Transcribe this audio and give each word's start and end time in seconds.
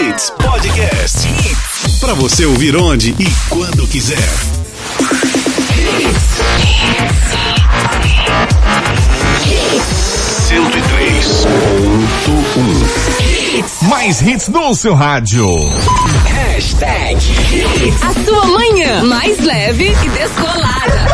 Hits 0.00 0.30
Podcast. 0.30 1.28
Para 2.00 2.14
você 2.14 2.44
ouvir 2.44 2.76
onde 2.76 3.10
e 3.10 3.26
quando 3.48 3.86
quiser. 3.86 4.18
Cento 10.48 10.78
e 10.78 10.82
três 10.82 11.44
ponto 11.44 12.60
um. 12.60 13.88
Mais 13.88 14.20
hits 14.20 14.48
no 14.48 14.74
seu 14.74 14.94
rádio. 14.94 15.48
Hashtag 16.26 17.16
Hits. 17.52 18.02
A 18.02 18.12
sua 18.24 18.46
manhã 18.46 19.04
mais 19.04 19.38
leve 19.38 19.92
e 19.92 20.08
descolada. 20.08 21.13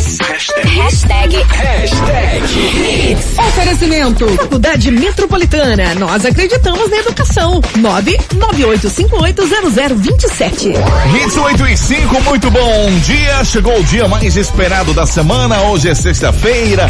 Hits. 0.00 0.16
Hashtag. 0.22 0.66
Hashtag. 0.66 1.36
Hashtag 1.36 2.42
Hits. 3.12 3.38
Oferecimento. 3.38 4.26
Faculdade 4.28 4.90
Metropolitana. 4.90 5.94
Nós 5.94 6.24
acreditamos 6.24 6.88
na 6.90 6.96
educação. 6.96 7.60
998580027. 7.78 10.72
Hits 11.14 11.36
8 11.36 11.66
e 11.66 11.76
5, 11.76 12.22
muito 12.22 12.50
bom 12.50 12.90
dia. 13.04 13.44
Chegou 13.44 13.78
o 13.78 13.84
dia 13.84 14.08
mais 14.08 14.34
esperado 14.36 14.94
da 14.94 15.04
semana. 15.06 15.60
Hoje 15.64 15.90
é 15.90 15.94
sexta-feira, 15.94 16.88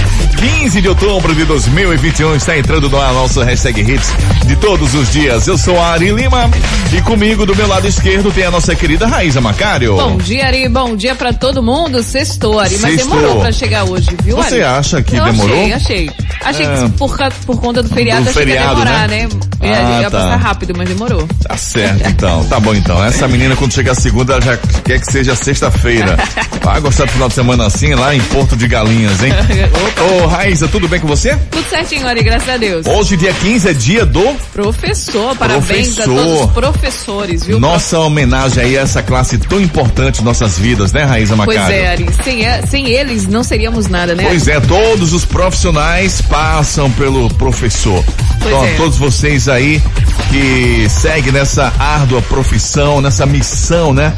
15 0.61 0.81
de 0.81 0.89
outubro 0.89 1.35
de 1.35 1.45
2021. 1.45 2.37
Está 2.37 2.57
entrando 2.57 2.89
no 2.89 3.01
ar 3.01 3.13
nosso 3.13 3.43
hashtag 3.43 3.81
Hits 3.81 4.13
de 4.47 4.55
todos 4.57 4.95
os 4.95 5.11
dias. 5.11 5.49
Eu 5.49 5.59
sou 5.59 5.77
a 5.81 5.89
Ari 5.89 6.13
Lima 6.13 6.49
e 6.97 7.03
comigo 7.03 7.45
do 7.45 7.57
meu 7.57 7.67
lado 7.67 7.89
esquerdo 7.89 8.31
tem 8.31 8.45
a 8.45 8.53
nossa 8.53 8.77
querida 8.77 9.09
Raíza 9.09 9.41
Macário. 9.41 9.97
Bom 9.97 10.17
dia, 10.17 10.47
Ari. 10.47 10.69
Bom 10.69 10.95
dia 10.95 11.17
pra 11.17 11.33
todo 11.33 11.61
mundo. 11.63 12.03
Sextou, 12.05 12.61
Ari. 12.61 12.79
Mas. 12.79 13.00
Demorou 13.03 13.41
pra 13.41 13.53
chegar 13.53 13.85
hoje, 13.85 14.09
viu? 14.23 14.37
Você 14.37 14.63
acha 14.63 15.03
que 15.03 15.17
Eu 15.17 15.25
demorou? 15.25 15.55
Achei, 15.57 15.73
achei. 15.73 16.11
Achei 16.45 16.67
que 16.67 16.89
por, 16.97 17.17
ca- 17.17 17.31
por 17.47 17.61
conta 17.61 17.83
do 17.83 17.89
feriado, 17.89 18.23
Do 18.25 18.31
achei 18.31 18.43
feriado, 18.45 18.69
ia 18.69 18.75
demorar, 18.85 19.09
né? 19.09 19.29
né? 19.61 19.69
Ia, 19.69 19.77
Ah, 19.77 20.01
ia 20.03 20.11
tá. 20.11 20.19
passar 20.19 20.37
rápido, 20.37 20.73
mas 20.77 20.89
demorou. 20.89 21.29
Tá 21.47 21.57
certo, 21.57 22.09
então. 22.09 22.45
Tá 22.45 22.59
bom, 22.59 22.75
então. 22.75 23.03
Essa 23.05 23.29
menina, 23.29 23.55
quando 23.57 23.73
chega 23.75 23.93
a 23.93 23.95
segunda, 23.95 24.33
ela 24.35 24.43
já 24.43 24.57
quer 24.57 24.99
que 25.01 25.11
seja 25.13 25.35
sexta-feira. 25.35 26.17
Vai 26.65 26.81
gostar 26.81 27.05
do 27.07 27.13
final 27.13 27.29
de 27.29 27.35
semana 27.35 27.67
assim, 27.67 27.95
lá 27.95 28.15
em 28.15 28.21
Porto 28.21 28.57
de 28.57 28.67
Galinhas, 28.69 29.23
hein? 29.23 29.33
Ô, 30.23 30.27
Raíza, 30.27 30.67
tudo 30.69 30.89
bem 30.89 31.01
com 31.01 31.07
você? 31.09 31.37
Tudo 31.51 31.69
certinho, 31.69 32.07
Ari, 32.07 32.23
graças 32.23 32.49
a 32.49 32.57
Deus. 32.57 32.87
Hoje, 32.87 33.17
dia 33.17 33.33
15, 33.33 33.69
é 33.69 33.73
dia 33.73 34.07
do 34.07 34.35
Professor, 34.53 35.35
parabéns 35.37 35.99
a 35.99 36.05
Professor. 36.05 36.05
todos 36.25 36.41
os 36.45 36.51
professores, 36.53 37.45
viu? 37.45 37.59
Nossa 37.61 37.99
homenagem 37.99 38.63
aí 38.63 38.79
a 38.79 38.83
essa 38.83 39.03
classe 39.03 39.39
tão 39.39 39.61
importante 39.61 40.21
em 40.21 40.25
nossas 40.25 40.59
vidas, 40.59 40.93
né, 40.93 41.07
Pois 41.07 41.31
Macário? 41.31 41.75
é, 41.77 41.89
Ari. 41.93 42.07
Sem, 42.25 42.43
sem 42.69 42.87
eles 42.89 43.27
não 43.27 43.43
seríamos 43.43 43.89
nada, 43.89 44.15
né? 44.15 44.25
Pois 44.27 44.47
é, 44.49 44.59
todos 44.61 45.13
os 45.13 45.25
profissionais 45.25 46.21
passam 46.31 46.91
pelo 46.93 47.29
professor. 47.35 48.03
Pois 48.41 48.47
então, 48.47 48.65
é. 48.65 48.75
todos 48.77 48.97
vocês 48.97 49.49
aí 49.49 49.83
que 50.31 50.89
seguem 50.89 51.33
nessa 51.33 51.73
árdua 51.79 52.23
profissão, 52.23 53.01
nessa 53.01 53.27
missão, 53.27 53.93
né? 53.93 54.15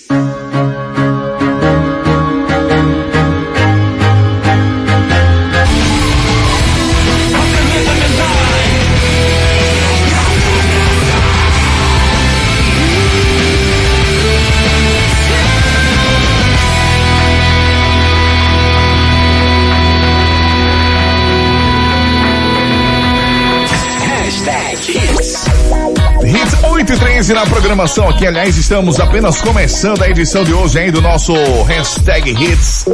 8 27.25 27.25
e 27.25 27.27
13 27.27 27.33
na 27.33 27.45
programação 27.45 28.07
aqui. 28.07 28.25
Aliás, 28.27 28.55
estamos 28.57 28.99
apenas 28.99 29.41
começando 29.41 30.03
a 30.03 30.09
edição 30.09 30.43
de 30.43 30.53
hoje 30.53 30.77
aí 30.77 30.91
do 30.91 31.01
nosso 31.01 31.33
hashtag 31.63 32.29
Hits. 32.31 32.85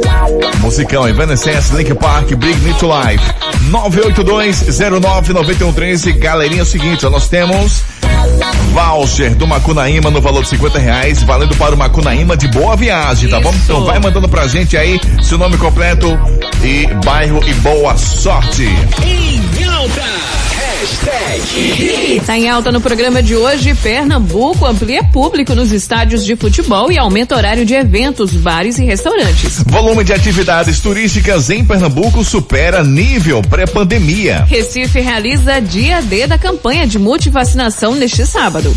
Musicão 0.60 1.06
Evanescence, 1.06 1.74
Link 1.74 1.92
Park, 1.94 2.30
Big 2.36 2.58
Me 2.60 2.72
to 2.74 2.86
Life. 2.86 3.22
982-099113. 3.70 6.18
Galerinha, 6.18 6.60
é 6.60 6.62
o 6.62 6.66
seguinte, 6.66 7.04
ó, 7.04 7.10
nós 7.10 7.28
temos 7.28 7.82
voucher 8.72 9.34
do 9.34 9.46
Macunaíma 9.46 10.10
no 10.10 10.20
valor 10.20 10.42
de 10.42 10.48
50 10.48 10.78
reais, 10.78 11.22
valendo 11.22 11.54
para 11.56 11.74
o 11.74 11.78
Macunaíma 11.78 12.36
de 12.36 12.48
boa 12.48 12.76
viagem, 12.76 13.28
tá 13.28 13.40
bom? 13.40 13.50
Isso. 13.50 13.58
Então 13.64 13.84
vai 13.84 13.98
mandando 13.98 14.28
pra 14.28 14.46
gente 14.46 14.76
aí 14.76 15.00
seu 15.22 15.36
nome 15.36 15.58
completo 15.58 16.08
e 16.62 16.86
bairro 17.04 17.42
e 17.46 17.52
boa 17.54 17.96
sorte. 17.98 18.64
Em 19.04 19.64
alta. 19.64 20.21
Hashtag 20.82 22.16
Hits. 22.16 22.26
Tá 22.26 22.36
em 22.36 22.48
alta 22.48 22.72
no 22.72 22.80
programa 22.80 23.22
de 23.22 23.36
hoje, 23.36 23.72
Pernambuco 23.72 24.66
amplia 24.66 25.04
público 25.04 25.54
nos 25.54 25.70
estádios 25.70 26.24
de 26.24 26.34
futebol 26.34 26.90
e 26.90 26.98
aumenta 26.98 27.36
horário 27.36 27.64
de 27.64 27.72
eventos, 27.72 28.32
bares 28.32 28.78
e 28.80 28.84
restaurantes. 28.84 29.62
Volume 29.64 30.02
de 30.02 30.12
atividades 30.12 30.80
turísticas 30.80 31.50
em 31.50 31.64
Pernambuco 31.64 32.24
supera 32.24 32.82
nível 32.82 33.42
pré-pandemia. 33.42 34.44
Recife 34.48 34.98
realiza 34.98 35.60
dia 35.60 36.02
D 36.02 36.26
da 36.26 36.36
campanha 36.36 36.84
de 36.84 36.98
multivacinação 36.98 37.94
neste 37.94 38.26
sábado. 38.26 38.76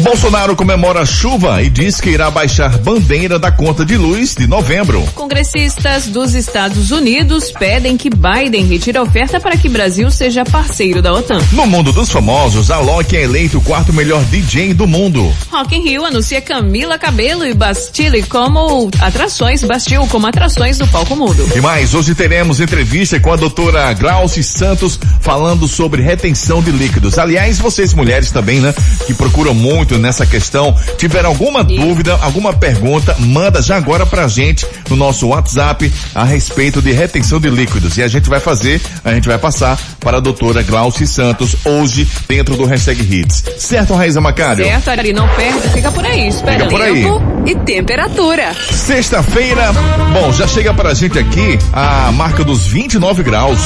Bolsonaro 0.00 0.56
comemora 0.56 1.06
chuva 1.06 1.62
e 1.62 1.70
diz 1.70 2.00
que 2.00 2.10
irá 2.10 2.30
baixar 2.30 2.78
bandeira 2.78 3.38
da 3.38 3.50
conta 3.50 3.84
de 3.84 3.96
luz 3.96 4.34
de 4.34 4.46
novembro. 4.46 5.02
Congressistas 5.14 6.06
dos 6.06 6.34
Estados 6.34 6.90
Unidos 6.90 7.52
pedem 7.52 7.96
que 7.96 8.10
Biden 8.10 8.66
retire 8.66 8.98
a 8.98 9.02
oferta 9.02 9.40
para 9.40 9.56
que 9.56 9.68
Brasil 9.68 10.10
seja 10.10 10.44
parceiro 10.44 11.00
da 11.00 11.12
OTAN. 11.12 11.38
No 11.52 11.66
mundo 11.66 11.92
dos 11.92 12.10
famosos, 12.10 12.70
Alok 12.70 13.16
é 13.16 13.22
eleito 13.22 13.58
o 13.58 13.60
quarto 13.60 13.92
melhor 13.92 14.22
DJ 14.24 14.74
do 14.74 14.86
mundo. 14.86 15.32
Rock 15.50 15.76
in 15.76 15.82
Rio 15.82 16.04
anuncia 16.04 16.40
Camila 16.40 16.98
Cabelo 16.98 17.46
e 17.46 17.54
Bastille 17.54 18.22
como 18.24 18.90
atrações, 19.00 19.62
Bastille 19.62 20.06
como 20.08 20.26
atrações 20.26 20.78
do 20.78 20.86
palco 20.88 21.14
mudo. 21.14 21.48
E 21.54 21.60
mais, 21.60 21.94
hoje 21.94 22.14
teremos 22.14 22.60
entrevista 22.60 23.18
com 23.20 23.32
a 23.32 23.36
doutora 23.36 23.92
Glauci 23.92 24.42
Santos 24.42 24.98
falando 25.20 25.68
sobre 25.68 26.02
retenção 26.02 26.62
de 26.62 26.70
líquidos. 26.70 27.18
Aliás, 27.18 27.58
vocês 27.58 27.94
mulheres 27.94 28.30
também, 28.30 28.60
né, 28.60 28.74
que 29.06 29.14
procuram 29.14 29.54
muito 29.54 29.83
nessa 29.92 30.24
questão, 30.24 30.74
tiver 30.96 31.24
alguma 31.24 31.62
dúvida, 31.62 32.16
alguma 32.22 32.52
pergunta, 32.52 33.14
manda 33.18 33.60
já 33.60 33.76
agora 33.76 34.06
pra 34.06 34.26
gente 34.26 34.66
no 34.88 34.96
nosso 34.96 35.28
WhatsApp 35.28 35.92
a 36.14 36.24
respeito 36.24 36.80
de 36.80 36.92
retenção 36.92 37.38
de 37.38 37.50
líquidos. 37.50 37.96
E 37.98 38.02
a 38.02 38.08
gente 38.08 38.28
vai 38.28 38.40
fazer, 38.40 38.80
a 39.04 39.12
gente 39.12 39.28
vai 39.28 39.38
passar 39.38 39.78
para 40.04 40.18
a 40.18 40.20
doutora 40.20 40.62
Glauci 40.62 41.06
Santos 41.06 41.56
hoje 41.64 42.06
dentro 42.28 42.56
do 42.56 42.64
hashtag 42.66 43.00
Hits. 43.02 43.42
Certo, 43.58 43.94
Raíza 43.94 44.20
Macário? 44.20 44.64
Certo, 44.64 44.88
Ari, 44.90 45.12
não 45.14 45.26
perde, 45.30 45.68
fica 45.70 45.90
por 45.90 46.04
aí, 46.04 46.28
espera 46.28 46.66
por 46.66 46.80
aí. 46.82 47.02
tempo 47.02 47.22
e 47.46 47.54
temperatura. 47.56 48.52
Sexta-feira, 48.70 49.72
bom, 50.12 50.30
já 50.32 50.46
chega 50.46 50.72
pra 50.74 50.94
gente 50.94 51.18
aqui 51.18 51.58
a 51.72 52.12
marca 52.12 52.44
dos 52.44 52.66
29 52.66 53.22
graus. 53.22 53.58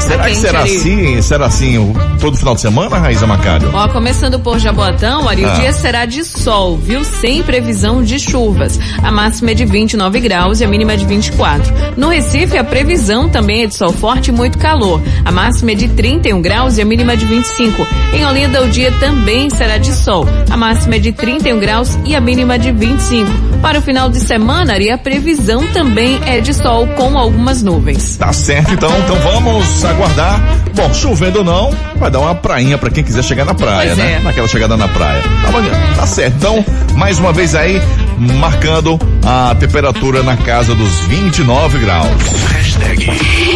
Será 0.00 0.28
que 0.28 0.36
será 0.36 0.60
ali. 0.60 0.76
assim, 0.76 1.22
será 1.22 1.46
assim 1.46 1.94
todo 2.20 2.36
final 2.36 2.54
de 2.54 2.60
semana, 2.60 2.98
Raíza 2.98 3.26
Macário? 3.26 3.70
Ó, 3.72 3.88
começando 3.88 4.38
por 4.40 4.58
Jaboatão, 4.58 5.28
Ari, 5.28 5.44
Ah. 5.44 5.52
o 5.54 5.60
dia 5.60 5.72
será 5.72 6.04
de 6.04 6.24
sol, 6.24 6.76
viu? 6.76 7.04
Sem 7.04 7.42
previsão 7.42 8.02
de 8.02 8.18
chuvas. 8.18 8.78
A 9.02 9.10
máxima 9.10 9.52
é 9.52 9.54
de 9.54 9.64
29 9.64 10.20
graus 10.20 10.60
e 10.60 10.64
a 10.64 10.68
mínima 10.68 10.92
é 10.92 10.96
de 10.96 11.06
24. 11.06 11.72
No 11.96 12.08
Recife, 12.08 12.58
a 12.58 12.64
previsão 12.64 13.28
também 13.28 13.62
é 13.62 13.66
de 13.66 13.74
sol 13.74 13.92
forte 13.92 14.28
e 14.28 14.32
muito 14.32 14.58
calor. 14.58 15.00
A 15.24 15.30
máxima 15.30 15.70
é 15.72 15.74
de 15.74 15.83
31 15.88 16.40
graus 16.40 16.78
e 16.78 16.82
a 16.82 16.84
mínima 16.84 17.16
de 17.16 17.24
25. 17.26 17.86
Em 18.12 18.24
Olinda, 18.24 18.62
o 18.62 18.68
dia 18.68 18.92
também 19.00 19.50
será 19.50 19.78
de 19.78 19.92
sol. 19.92 20.26
A 20.50 20.56
máxima 20.56 20.96
é 20.96 20.98
de 20.98 21.12
31 21.12 21.58
graus 21.58 21.98
e 22.04 22.14
a 22.14 22.20
mínima 22.20 22.58
de 22.58 22.72
25. 22.72 23.30
Para 23.62 23.78
o 23.78 23.82
final 23.82 24.08
de 24.08 24.18
semana, 24.18 24.74
a 24.92 24.98
previsão 24.98 25.66
também 25.68 26.20
é 26.26 26.40
de 26.40 26.52
sol 26.52 26.86
com 26.88 27.16
algumas 27.18 27.62
nuvens. 27.62 28.16
Tá 28.16 28.32
certo 28.32 28.72
então, 28.72 28.90
então 28.98 29.16
vamos 29.16 29.84
aguardar. 29.84 30.40
Bom, 30.74 30.92
chovendo 30.92 31.38
ou 31.38 31.44
não, 31.44 31.70
vai 31.96 32.10
dar 32.10 32.20
uma 32.20 32.34
prainha 32.34 32.76
pra 32.76 32.90
quem 32.90 33.02
quiser 33.04 33.22
chegar 33.22 33.44
na 33.44 33.54
praia, 33.54 33.94
Pois 33.94 33.98
né? 33.98 34.14
é. 34.14 34.18
Naquela 34.20 34.48
chegada 34.48 34.76
na 34.76 34.88
praia. 34.88 35.22
Tá 35.22 35.96
tá 35.96 36.06
certo. 36.06 36.36
Então, 36.36 36.64
mais 36.96 37.18
uma 37.18 37.32
vez 37.32 37.54
aí, 37.54 37.80
marcando 38.18 38.98
a 39.24 39.54
temperatura 39.54 40.22
na 40.22 40.36
casa 40.36 40.74
dos 40.74 41.00
29 41.06 41.78
graus. 41.78 42.08
Hashtag. 42.52 43.10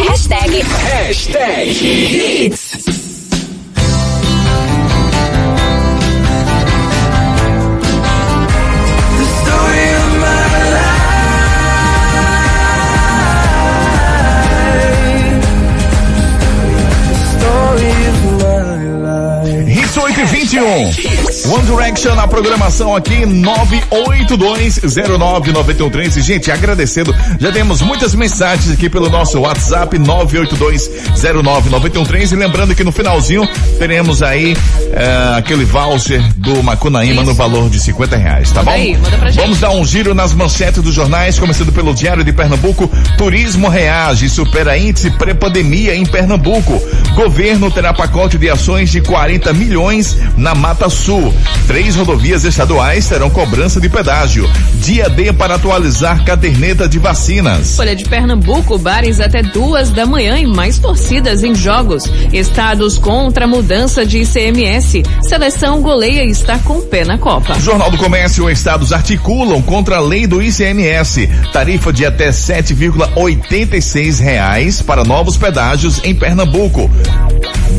Hashtag. 0.07 0.61
Hashtag. 0.61 2.45
Hits. 2.45 2.99
Hits 19.67 19.97
8 19.97 20.19
e 20.19 20.25
21. 20.25 21.18
One 21.49 21.65
Direction 21.65 22.13
na 22.15 22.27
programação 22.27 22.95
aqui 22.95 23.25
982099113. 23.25 26.21
Gente, 26.21 26.51
agradecendo. 26.51 27.15
Já 27.39 27.51
temos 27.51 27.81
muitas 27.81 28.13
mensagens 28.13 28.71
aqui 28.71 28.87
pelo 28.87 29.09
nosso 29.09 29.39
WhatsApp 29.39 29.97
982099113 29.97 32.33
e 32.33 32.35
lembrando 32.35 32.75
que 32.75 32.83
no 32.83 32.91
finalzinho 32.91 33.49
teremos 33.79 34.21
aí 34.21 34.55
eh, 34.91 35.33
aquele 35.37 35.65
voucher 35.65 36.21
do 36.35 36.61
Macunaíma 36.61 37.23
no 37.23 37.33
valor 37.33 37.67
de 37.69 37.79
50 37.79 38.15
reais, 38.15 38.51
tá 38.51 38.59
Manda 38.61 38.71
bom? 38.71 38.77
aí, 38.77 38.95
manda 38.97 39.17
pra 39.17 39.31
gente. 39.31 39.41
Vamos 39.41 39.59
dar 39.59 39.71
um 39.71 39.83
giro 39.85 40.13
nas 40.13 40.33
manchetes 40.33 40.83
dos 40.83 40.93
jornais, 40.93 41.39
começando 41.39 41.71
pelo 41.71 41.95
Diário 41.95 42.23
de 42.23 42.31
Pernambuco. 42.31 42.87
Turismo 43.17 43.69
reage, 43.69 44.25
e 44.25 44.29
supera 44.29 44.77
índice 44.77 45.09
pré-pandemia 45.11 45.95
em 45.95 46.05
Pernambuco. 46.05 46.79
Governo 47.15 47.71
terá 47.71 47.91
pacote 47.93 48.37
de 48.37 48.49
ações 48.49 48.91
de 48.91 48.99
40 49.01 49.53
milhões 49.53 50.15
na 50.37 50.53
Mata 50.53 50.89
Sul. 50.89 51.33
Três 51.67 51.95
rodovias 51.95 52.43
estaduais 52.43 53.07
terão 53.07 53.29
cobrança 53.29 53.79
de 53.79 53.87
pedágio. 53.87 54.49
Dia 54.75 55.07
D 55.07 55.31
para 55.31 55.55
atualizar 55.55 56.25
caderneta 56.25 56.89
de 56.89 56.97
vacinas. 56.97 57.75
Folha 57.75 57.95
de 57.95 58.05
Pernambuco, 58.05 58.77
bares 58.79 59.19
até 59.19 59.43
duas 59.43 59.91
da 59.91 60.05
manhã 60.05 60.39
e 60.39 60.47
mais 60.47 60.79
torcidas 60.79 61.43
em 61.43 61.53
jogos. 61.53 62.03
Estados 62.33 62.97
contra 62.97 63.45
a 63.45 63.47
mudança 63.47 64.03
de 64.05 64.23
ICMS. 64.23 65.03
Seleção 65.21 65.81
goleia 65.81 66.23
está 66.23 66.57
com 66.57 66.79
o 66.79 66.81
pé 66.81 67.05
na 67.05 67.19
Copa. 67.19 67.59
Jornal 67.59 67.91
do 67.91 67.97
Comércio, 67.97 68.49
estados 68.49 68.91
articulam 68.91 69.61
contra 69.61 69.97
a 69.97 70.01
lei 70.01 70.25
do 70.25 70.41
ICMS. 70.41 71.27
Tarifa 71.53 71.93
de 71.93 72.05
até 72.05 72.29
7,86 72.29 74.19
reais 74.19 74.81
para 74.81 75.03
novos 75.03 75.37
pedágios 75.37 76.01
em 76.03 76.15
Pernambuco. 76.15 76.89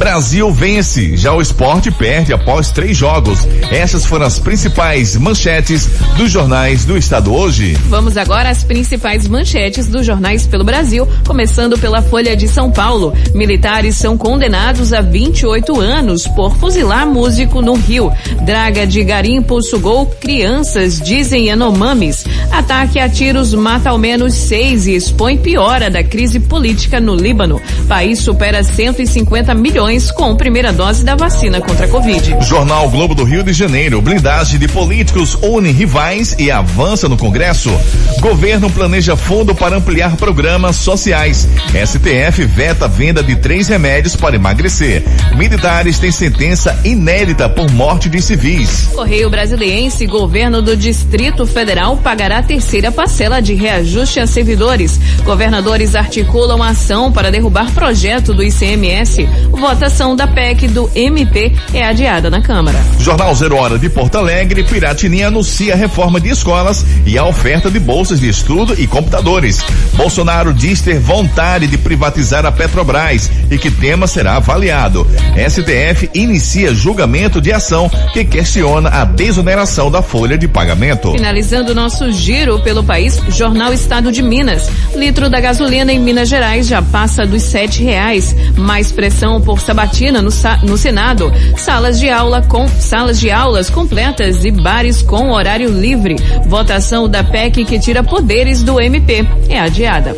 Brasil 0.01 0.51
vence, 0.51 1.17
já 1.17 1.33
o 1.35 1.43
esporte 1.43 1.91
perde 1.91 2.33
após 2.33 2.71
três 2.71 2.97
jogos. 2.97 3.47
Essas 3.71 4.05
foram 4.05 4.27
as 4.27 4.39
principais 4.39 5.17
manchetes 5.17 5.89
dos 6.17 6.31
jornais 6.31 6.85
do 6.85 6.99
estado 6.99 7.33
hoje. 7.33 7.75
Vamos 7.89 8.17
agora 8.17 8.51
às 8.51 8.65
principais 8.65 9.29
manchetes 9.29 9.87
dos 9.87 10.05
jornais 10.05 10.47
pelo 10.47 10.65
Brasil, 10.65 11.09
começando 11.27 11.79
pela 11.79 12.03
Folha 12.03 12.37
de 12.37 12.49
São 12.49 12.71
Paulo. 12.71 13.15
Militares 13.33 13.97
são 13.97 14.19
condenados 14.19 14.93
a 14.93 15.01
28 15.01 15.81
anos 15.81 16.27
por 16.27 16.57
fuzilar 16.57 17.07
músico 17.07 17.63
no 17.63 17.75
Rio. 17.75 18.13
Draga 18.43 18.87
de 18.87 19.05
garimpo 19.05 19.63
sugou 19.63 20.07
crianças, 20.07 21.01
dizem 21.01 21.47
Yanomamis. 21.47 22.25
Ataque 22.51 22.99
a 22.99 23.09
tiros 23.09 23.55
mata 23.55 23.91
ao 23.91 23.99
menos 23.99 24.35
seis 24.35 24.89
e 24.89 24.97
expõe 24.97 25.39
piora 25.39 25.89
da 25.89 26.03
crise 26.03 26.41
política 26.41 26.99
no 26.99 27.15
Líbano. 27.15 27.61
País 27.87 28.19
supera 28.19 28.65
150 28.65 29.55
milhões 29.55 30.11
com 30.11 30.35
primeira 30.35 30.73
dose 30.73 31.05
da 31.05 31.15
vacina 31.15 31.61
contra 31.61 31.87
a 31.87 31.89
Covid. 31.89 32.37
Jornal 32.43 32.91
Globo 32.91 33.15
do 33.15 33.23
Rio 33.23 33.30
de 33.31 33.53
Janeiro. 33.53 34.03
Blindagem 34.03 34.59
de 34.59 34.67
políticos 34.67 35.39
une 35.41 35.71
rivais 35.71 36.35
e 36.37 36.51
avança 36.51 37.09
no 37.09 37.17
Congresso. 37.17 37.71
Governo 38.19 38.69
planeja 38.69 39.17
fundo 39.17 39.55
para 39.55 39.77
ampliar 39.77 40.17
programas 40.17 40.75
sociais. 40.75 41.49
STF 41.69 42.45
veta 42.45 42.87
a 42.87 42.89
venda 42.89 43.23
de 43.23 43.37
três 43.37 43.69
remédios 43.69 44.17
para 44.17 44.35
emagrecer. 44.35 45.05
Militares 45.37 46.01
têm 46.01 46.11
sentença 46.11 46.77
inédita 46.85 47.49
por 47.49 47.71
morte 47.71 48.09
de 48.09 48.21
civis. 48.21 48.91
Correio 48.93 49.31
Brasiliense, 49.31 50.05
governo 50.07 50.61
do 50.61 50.77
Distrito 50.77 51.47
Federal 51.47 51.97
pagará 51.99 52.39
a 52.39 52.43
terceira 52.43 52.91
parcela 52.91 53.41
de 53.41 53.55
reajuste 53.55 54.19
a 54.19 54.27
servidores. 54.27 54.99
Governadores 55.23 55.95
articulam 55.95 56.61
ação 56.61 57.13
para 57.13 57.31
derrubar 57.31 57.71
projeto 57.73 58.35
do 58.35 58.43
ICMS. 58.43 59.25
Votação 59.53 60.17
da 60.17 60.27
PEC 60.27 60.67
do 60.67 60.91
MP 60.97 61.53
é 61.73 61.85
adiada 61.85 62.29
na 62.29 62.43
Câmara. 62.43 62.79
Jornal 62.99 63.20
Zero 63.35 63.57
Hora 63.57 63.79
de 63.79 63.89
Porto 63.89 64.17
Alegre, 64.17 64.65
Piratini 64.65 65.23
anuncia 65.23 65.75
a 65.75 65.77
reforma 65.77 66.19
de 66.19 66.31
escolas 66.31 66.85
e 67.07 67.17
a 67.17 67.25
oferta 67.25 67.71
de 67.71 67.79
bolsas 67.79 68.19
de 68.19 68.29
estudo 68.29 68.75
e 68.77 68.87
computadores. 68.87 69.63
Bolsonaro 69.95 70.53
diz 70.55 70.81
ter 70.81 70.99
vontade 70.99 71.67
de 71.67 71.79
privatizar 71.79 72.45
a 72.45 72.51
Petrobras 72.51 73.31
e 73.51 73.57
que 73.57 73.71
tema 73.71 74.07
será 74.07 74.37
avaliado. 74.37 75.07
STF 75.37 76.11
inicia 76.15 76.75
julgamento 76.75 77.41
de 77.41 77.53
ação 77.53 77.91
que 78.13 78.25
questiona 78.25 78.89
a 78.89 79.05
desoneração 79.05 79.91
da 79.91 80.03
folha 80.03 80.37
de 80.37 80.49
pagamento. 80.49 81.13
Finalizando 81.13 81.75
nosso 81.75 82.11
giro 82.11 82.61
pelo 82.63 82.83
país, 82.83 83.21
Jornal 83.29 83.73
Estado 83.73 84.11
de 84.11 84.23
Minas. 84.23 84.69
Litro 84.97 85.31
da 85.31 85.41
gasolina 85.41 85.93
em 85.93 86.01
Minas 86.01 86.29
Gerais 86.29 86.67
já 86.67 86.83
passa 86.83 87.27
dos 87.27 87.43
sete 87.43 87.85
reais. 87.85 88.35
Mais 88.57 88.91
pressão 88.91 89.41
por 89.41 89.61
sabatina 89.61 90.21
no, 90.21 90.31
no 90.63 90.77
Senado. 90.77 91.33
Salas 91.57 92.01
de 92.01 92.09
aula 92.09 92.43
com 92.43 92.67
salas 92.67 93.10
de 93.19 93.31
aulas 93.31 93.71
completas 93.71 94.45
e 94.45 94.51
bares 94.51 95.03
com 95.03 95.31
horário 95.31 95.71
livre. 95.71 96.17
Votação 96.47 97.09
da 97.09 97.25
PEC 97.25 97.65
que 97.65 97.79
tira 97.79 98.05
poderes 98.05 98.63
do 98.63 98.81
MP 98.81 99.27
é 99.49 99.59
adiada. 99.59 100.15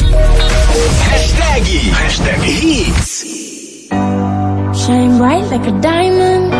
Hashtag. 1.11 1.91
Hashtag 1.91 2.47
Hits. 2.47 3.25
Shine 4.75 5.19
bright 5.19 5.45
like 5.51 5.69
a 5.69 5.73
diamond. 5.81 6.53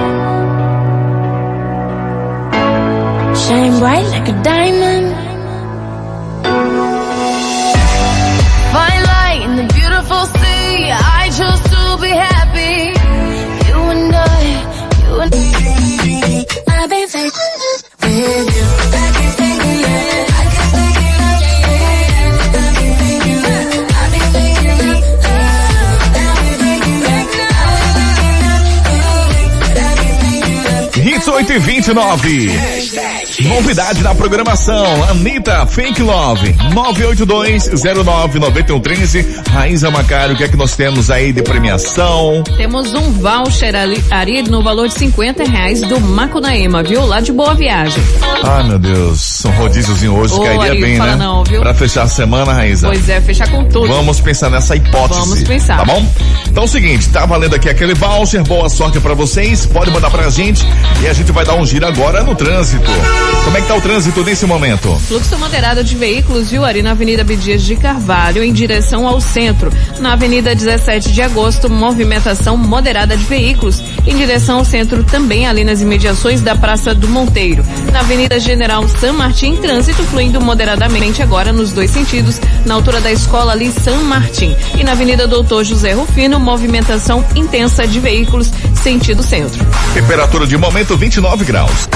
Shine 3.37 3.79
bright 3.81 4.09
like 4.11 4.31
a 4.31 4.43
diamond. 4.43 5.12
Hits 31.05 31.29
8 31.29 31.53
e 31.53 31.59
29. 31.59 32.82
Novidade 33.49 34.03
na 34.03 34.15
programação. 34.15 34.85
Anitta 35.11 35.67
Fake 35.67 36.03
Love. 36.03 36.55
982099113. 36.75 39.27
Raíza 39.51 39.91
Macário, 39.91 40.35
o 40.35 40.39
que 40.39 40.45
é 40.45 40.49
que 40.49 40.57
nós 40.57 40.75
temos 40.77 41.11
aí 41.11 41.33
de 41.33 41.43
premiação? 41.43 42.43
Temos 42.57 42.93
um 42.95 43.11
voucher 43.13 43.75
ali, 43.75 44.03
Ari 44.11 44.43
no 44.43 44.63
valor 44.63 44.89
de 44.89 44.95
50 44.95 45.45
reais 45.45 45.81
do 45.83 46.01
Macunaíma, 46.01 46.83
viu? 46.83 47.05
Lá 47.07 47.21
de 47.21 47.33
Boa 47.33 47.55
Viagem. 47.55 48.03
Ai 48.43 48.65
meu 48.65 48.79
Deus, 48.79 49.45
um 49.45 49.51
rodíziozinho 49.51 50.17
hoje 50.17 50.35
Ô, 50.35 50.41
cairia 50.43 50.71
Ari, 50.71 50.81
bem, 50.81 50.99
né? 50.99 51.17
não, 51.17 51.45
viu? 51.45 51.61
Pra 51.61 51.75
fechar 51.75 52.03
a 52.03 52.09
semana, 52.09 52.53
Raíza. 52.53 52.89
Pois 52.89 53.09
é, 53.09 53.21
fechar 53.21 53.49
com 53.51 53.65
tudo. 53.65 53.89
Vamos 53.89 54.21
pensar 54.21 54.51
nessa 54.51 54.77
hipótese. 54.77 55.21
Vamos 55.21 55.43
pensar. 55.43 55.79
Tá 55.79 55.85
bom? 55.85 56.05
Então 56.49 56.63
é 56.63 56.67
o 56.67 56.69
seguinte, 56.69 57.09
tá 57.09 57.27
valendo 57.27 57.55
aqui 57.55 57.69
aquele 57.69 57.95
voucher, 57.95 58.43
boa 58.45 58.69
sorte 58.69 59.01
pra 59.01 59.15
vocês, 59.15 59.67
pode 59.67 59.91
mandar 59.91 60.11
pra 60.11 60.29
gente 60.31 60.65
e 61.03 61.09
a 61.09 61.13
gente 61.13 61.33
vai 61.33 61.45
dar 61.45 61.55
um 61.55 61.67
giro 61.67 61.87
agora 61.87 62.23
no 62.23 62.35
trânsito. 62.35 62.91
Como 63.45 63.59
é 63.59 63.61
que 63.61 63.69
tá 63.69 63.75
o 63.75 63.81
trânsito 63.81 64.25
nesse 64.25 64.47
momento? 64.47 64.99
Fluxo 65.01 65.39
moderado 65.39 65.85
de 65.85 65.95
veículos, 65.95 66.51
viu, 66.51 66.65
Ari, 66.65 66.81
na 66.81 66.93
Avenida 66.93 67.23
Bidias 67.23 67.63
de 67.63 67.77
Carvalho, 67.77 68.43
em 68.43 68.53
direção 68.53 69.07
ao 69.07 69.21
centro. 69.21 69.71
Na 69.99 70.15
Avenida 70.15 70.55
17 70.55 71.13
de 71.13 71.21
Agosto, 71.21 71.69
movimentação 71.69 72.57
moderada 72.57 73.17
de 73.17 73.25
veículos, 73.25 73.83
em 74.07 74.17
direção 74.17 74.59
ao 74.59 74.65
centro 74.65 75.05
também 75.05 75.47
ali 75.47 75.65
nas 75.65 75.81
imediações 75.81 76.41
da 76.41 76.55
Praça 76.55 76.95
do 76.95 77.09
Monteiro. 77.09 77.65
Na 77.93 78.01
Avenida 78.01 78.41
General 78.41 78.87
San 78.89 79.13
Martin, 79.15 79.57
trânsito 79.57 80.03
fluindo 80.05 80.41
moderadamente 80.41 81.23
agora 81.23 81.53
nos 81.53 81.73
dois 81.73 81.91
sentidos, 81.91 82.41
na 82.65 82.75
altura 82.75 83.01
da 83.01 83.13
escola 83.13 83.53
ali 83.53 83.71
San 83.71 83.99
Martin. 84.05 84.57
E 84.79 84.85
na 84.85 84.93
Avenida 84.93 85.27
Doutor 85.27 85.65
José 85.65 85.93
Rufino, 85.93 86.41
movimentação 86.41 87.25
intensa 87.35 87.87
de 87.87 88.01
veículos, 88.01 88.51
sentido 88.75 89.23
centro. 89.23 89.63
Temperatura 89.93 90.47
de 90.47 90.57
momento 90.57 90.97
29 90.97 91.45
graus. 91.45 91.89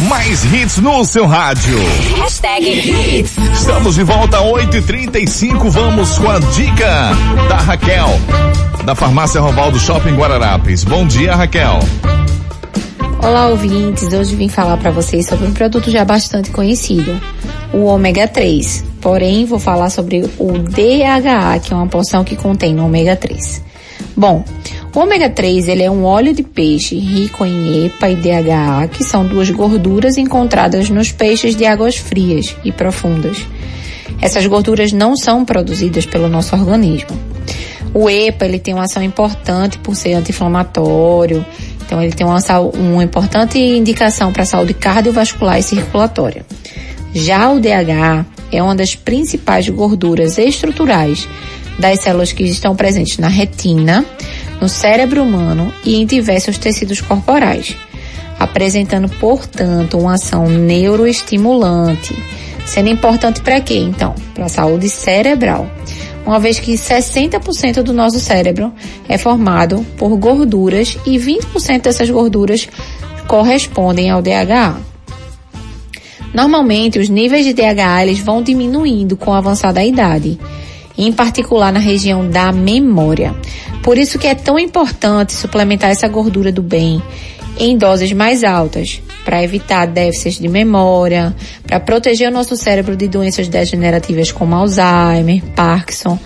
Mais 0.00 0.44
hits 0.52 0.78
no 0.78 1.04
seu 1.04 1.26
rádio. 1.26 1.78
Hashtag 2.16 2.68
Hits. 2.68 3.38
Estamos 3.54 3.94
de 3.94 4.02
volta 4.02 4.40
8 4.40 4.76
e 4.76 4.82
35 4.82 5.70
Vamos 5.70 6.18
com 6.18 6.28
a 6.28 6.38
dica 6.40 7.10
da 7.48 7.56
Raquel, 7.56 8.08
da 8.84 8.94
farmácia 8.94 9.40
Roval 9.40 9.70
do 9.70 9.78
Shopping 9.78 10.16
Guararapes. 10.16 10.82
Bom 10.84 11.06
dia, 11.06 11.34
Raquel. 11.36 11.78
Olá, 13.22 13.48
ouvintes. 13.48 14.12
Hoje 14.12 14.34
vim 14.34 14.48
falar 14.48 14.76
para 14.76 14.90
vocês 14.90 15.26
sobre 15.26 15.46
um 15.46 15.52
produto 15.52 15.90
já 15.90 16.04
bastante 16.04 16.50
conhecido, 16.50 17.18
o 17.72 17.84
ômega 17.84 18.26
3. 18.26 18.84
Porém, 19.00 19.44
vou 19.46 19.58
falar 19.58 19.90
sobre 19.90 20.28
o 20.38 20.58
DHA, 20.58 21.60
que 21.62 21.72
é 21.72 21.76
uma 21.76 21.86
porção 21.86 22.24
que 22.24 22.36
contém 22.36 22.74
no 22.74 22.84
ômega 22.84 23.16
3. 23.16 23.62
Bom, 24.16 24.44
o 24.94 25.00
ômega 25.00 25.28
3 25.28 25.68
ele 25.68 25.82
é 25.82 25.90
um 25.90 26.04
óleo 26.04 26.32
de 26.32 26.42
peixe 26.42 26.96
rico 26.96 27.44
em 27.44 27.86
EPA 27.86 28.10
e 28.10 28.16
DHA, 28.16 28.88
que 28.88 29.02
são 29.02 29.26
duas 29.26 29.50
gorduras 29.50 30.16
encontradas 30.16 30.88
nos 30.88 31.10
peixes 31.10 31.56
de 31.56 31.66
águas 31.66 31.96
frias 31.96 32.56
e 32.64 32.70
profundas. 32.70 33.44
Essas 34.20 34.46
gorduras 34.46 34.92
não 34.92 35.16
são 35.16 35.44
produzidas 35.44 36.06
pelo 36.06 36.28
nosso 36.28 36.54
organismo. 36.54 37.10
O 37.92 38.08
EPA 38.08 38.44
ele 38.44 38.58
tem 38.58 38.72
uma 38.72 38.84
ação 38.84 39.02
importante 39.02 39.78
por 39.78 39.94
ser 39.96 40.14
anti-inflamatório, 40.14 41.44
então 41.84 42.00
ele 42.02 42.12
tem 42.12 42.26
uma, 42.26 42.38
uma 42.74 43.04
importante 43.04 43.58
indicação 43.58 44.32
para 44.32 44.44
a 44.44 44.46
saúde 44.46 44.74
cardiovascular 44.74 45.58
e 45.58 45.62
circulatória. 45.62 46.46
Já 47.12 47.50
o 47.50 47.60
DHA 47.60 48.26
é 48.50 48.62
uma 48.62 48.74
das 48.74 48.94
principais 48.94 49.68
gorduras 49.68 50.38
estruturais 50.38 51.28
das 51.78 52.00
células 52.00 52.32
que 52.32 52.44
estão 52.44 52.74
presentes 52.76 53.18
na 53.18 53.28
retina, 53.28 54.04
no 54.60 54.68
cérebro 54.68 55.22
humano 55.22 55.72
e 55.84 55.96
em 55.96 56.06
diversos 56.06 56.58
tecidos 56.58 57.00
corporais, 57.00 57.76
apresentando, 58.38 59.08
portanto, 59.18 59.98
uma 59.98 60.14
ação 60.14 60.46
neuroestimulante, 60.48 62.14
sendo 62.66 62.88
importante 62.88 63.40
para 63.40 63.60
quê, 63.60 63.78
então? 63.78 64.14
Para 64.34 64.46
a 64.46 64.48
saúde 64.48 64.88
cerebral 64.88 65.68
uma 66.26 66.40
vez 66.40 66.58
que 66.58 66.72
60% 66.72 67.82
do 67.82 67.92
nosso 67.92 68.18
cérebro 68.18 68.72
é 69.08 69.18
formado 69.18 69.84
por 69.98 70.16
gorduras 70.16 70.96
e 71.04 71.18
20% 71.18 71.82
dessas 71.82 72.08
gorduras 72.08 72.68
correspondem 73.28 74.10
ao 74.10 74.22
DHA. 74.22 74.76
Normalmente, 76.32 76.98
os 76.98 77.08
níveis 77.08 77.44
de 77.44 77.52
DHA 77.52 78.02
eles 78.02 78.18
vão 78.18 78.42
diminuindo 78.42 79.16
com 79.16 79.30
o 79.30 79.34
avançar 79.34 79.72
da 79.72 79.84
idade, 79.84 80.38
em 80.96 81.12
particular 81.12 81.72
na 81.72 81.80
região 81.80 82.28
da 82.28 82.52
memória. 82.52 83.34
Por 83.82 83.98
isso 83.98 84.18
que 84.18 84.26
é 84.26 84.34
tão 84.34 84.58
importante 84.58 85.32
suplementar 85.32 85.90
essa 85.90 86.08
gordura 86.08 86.50
do 86.50 86.62
bem 86.62 87.02
em 87.58 87.76
doses 87.76 88.12
mais 88.12 88.42
altas, 88.42 89.00
para 89.24 89.42
evitar 89.42 89.86
déficits 89.86 90.40
de 90.40 90.48
memória, 90.48 91.34
para 91.66 91.80
proteger 91.80 92.28
o 92.28 92.32
nosso 92.32 92.56
cérebro 92.56 92.96
de 92.96 93.08
doenças 93.08 93.48
degenerativas 93.48 94.32
como 94.32 94.54
Alzheimer, 94.54 95.42
Parkinson 95.54 96.18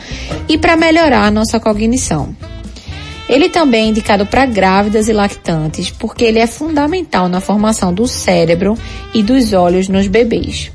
e 0.49 0.57
para 0.57 0.77
melhorar 0.77 1.25
a 1.25 1.31
nossa 1.31 1.61
cognição. 1.61 2.35
Ele 3.29 3.51
também 3.51 3.87
é 3.87 3.89
indicado 3.91 4.25
para 4.25 4.47
grávidas 4.47 5.07
e 5.07 5.13
lactantes, 5.13 5.91
porque 5.91 6.25
ele 6.25 6.39
é 6.39 6.47
fundamental 6.47 7.29
na 7.29 7.43
formação 7.43 7.93
do 7.93 8.09
cérebro 8.09 8.77
e 9.13 9.23
dos 9.23 9.53
olhos 9.53 9.87
nos 9.87 10.07
bebês. 10.07 10.73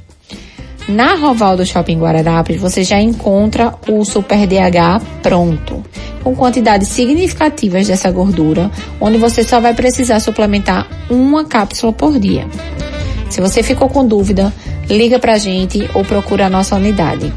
Na 0.88 1.16
Roval 1.16 1.56
do 1.56 1.66
Shopping 1.66 1.98
Guararapes, 1.98 2.60
você 2.60 2.84
já 2.84 3.00
encontra 3.00 3.74
o 3.88 4.04
Super 4.04 4.46
DH 4.46 5.02
pronto, 5.22 5.84
com 6.24 6.36
quantidades 6.36 6.90
significativas 6.90 7.88
dessa 7.88 8.12
gordura, 8.12 8.70
onde 9.00 9.18
você 9.18 9.44
só 9.44 9.62
vai 9.62 9.74
precisar 9.74 10.20
suplementar 10.20 10.88
uma 11.10 11.46
cápsula 11.46 11.94
por 11.94 12.20
dia. 12.20 12.46
Se 13.30 13.40
você 13.40 13.64
ficou 13.64 13.88
com 13.88 14.06
dúvida, 14.06 14.54
liga 14.90 15.18
pra 15.20 15.38
gente 15.38 15.90
ou 15.94 16.04
procura 16.04 16.48
a 16.48 16.50
nossa 16.50 16.76
unidade. 16.76 17.34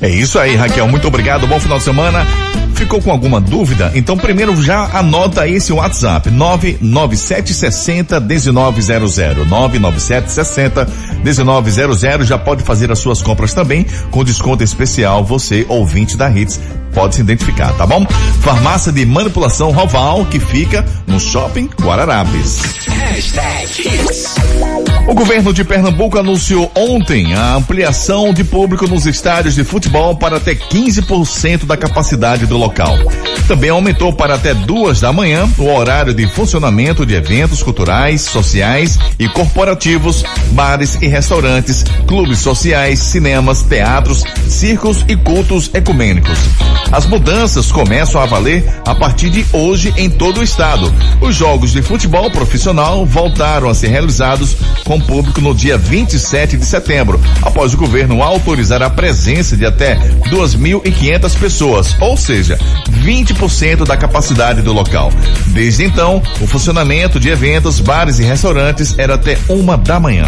É 0.00 0.08
isso 0.08 0.38
aí, 0.38 0.54
Raquel. 0.54 0.86
Muito 0.86 1.08
obrigado. 1.08 1.46
Bom 1.46 1.58
final 1.58 1.78
de 1.78 1.84
semana. 1.84 2.26
Ficou 2.74 3.00
com 3.00 3.10
alguma 3.10 3.40
dúvida? 3.40 3.92
Então 3.94 4.16
primeiro 4.16 4.60
já 4.62 4.98
anota 4.98 5.46
esse 5.48 5.72
WhatsApp 5.72 6.30
99760 6.30 8.20
1900 8.20 9.16
99760 9.46 10.88
1900 11.22 12.26
já 12.26 12.36
pode 12.36 12.62
fazer 12.62 12.90
as 12.90 12.98
suas 12.98 13.22
compras 13.22 13.54
também 13.54 13.86
com 14.10 14.24
desconto 14.24 14.64
especial 14.64 15.24
você 15.24 15.64
ouvinte 15.68 16.16
da 16.16 16.30
Hits 16.30 16.60
pode 16.94 17.16
se 17.16 17.20
identificar, 17.20 17.72
tá 17.74 17.86
bom? 17.86 18.06
Farmácia 18.40 18.92
de 18.92 19.04
manipulação 19.04 19.72
Roval 19.72 20.24
que 20.26 20.38
fica 20.38 20.84
no 21.06 21.18
Shopping 21.18 21.68
Guararapes. 21.82 22.62
O 25.06 25.14
governo 25.14 25.52
de 25.52 25.64
Pernambuco 25.64 26.18
anunciou 26.18 26.70
ontem 26.74 27.34
a 27.34 27.54
ampliação 27.54 28.32
de 28.32 28.42
público 28.42 28.86
nos 28.86 29.06
estádios 29.06 29.54
de 29.54 29.62
futebol 29.62 30.16
para 30.16 30.38
até 30.38 30.54
15% 30.54 31.66
da 31.66 31.76
capacidade 31.76 32.46
do 32.46 32.56
local. 32.56 32.96
Também 33.46 33.70
aumentou 33.70 34.12
para 34.12 34.34
até 34.34 34.54
duas 34.54 35.00
da 35.00 35.12
manhã 35.12 35.48
o 35.58 35.68
horário 35.68 36.14
de 36.14 36.26
funcionamento 36.26 37.04
de 37.04 37.14
eventos 37.14 37.62
culturais, 37.62 38.22
sociais 38.22 38.98
e 39.18 39.28
corporativos, 39.28 40.24
bares 40.52 40.98
e 41.02 41.06
restaurantes, 41.06 41.84
clubes 42.06 42.38
sociais, 42.38 42.98
cinemas, 43.00 43.62
teatros, 43.62 44.24
circos 44.48 45.04
e 45.06 45.16
cultos 45.16 45.70
ecumênicos. 45.74 46.38
As 46.92 47.06
mudanças 47.06 47.70
começam 47.72 48.20
a 48.20 48.26
valer 48.26 48.64
a 48.86 48.94
partir 48.94 49.30
de 49.30 49.44
hoje 49.52 49.92
em 49.96 50.08
todo 50.08 50.40
o 50.40 50.42
estado. 50.42 50.92
Os 51.20 51.34
jogos 51.34 51.72
de 51.72 51.82
futebol 51.82 52.30
profissional 52.30 53.04
voltaram 53.04 53.68
a 53.68 53.74
ser 53.74 53.88
realizados 53.88 54.56
com 54.84 55.00
público 55.00 55.40
no 55.40 55.54
dia 55.54 55.76
27 55.76 56.56
de 56.56 56.64
setembro, 56.64 57.20
após 57.42 57.74
o 57.74 57.76
governo 57.76 58.22
autorizar 58.22 58.82
a 58.82 58.90
presença 58.90 59.56
de 59.56 59.64
até 59.66 59.96
2.500 60.30 61.38
pessoas, 61.38 61.96
ou 62.00 62.16
seja, 62.16 62.58
20% 63.04 63.84
da 63.84 63.96
capacidade 63.96 64.62
do 64.62 64.72
local. 64.72 65.10
Desde 65.48 65.84
então, 65.84 66.22
o 66.40 66.46
funcionamento 66.46 67.18
de 67.18 67.28
eventos, 67.28 67.80
bares 67.80 68.18
e 68.18 68.22
restaurantes 68.22 68.98
era 68.98 69.14
até 69.14 69.38
uma 69.48 69.76
da 69.76 69.98
manhã. 69.98 70.24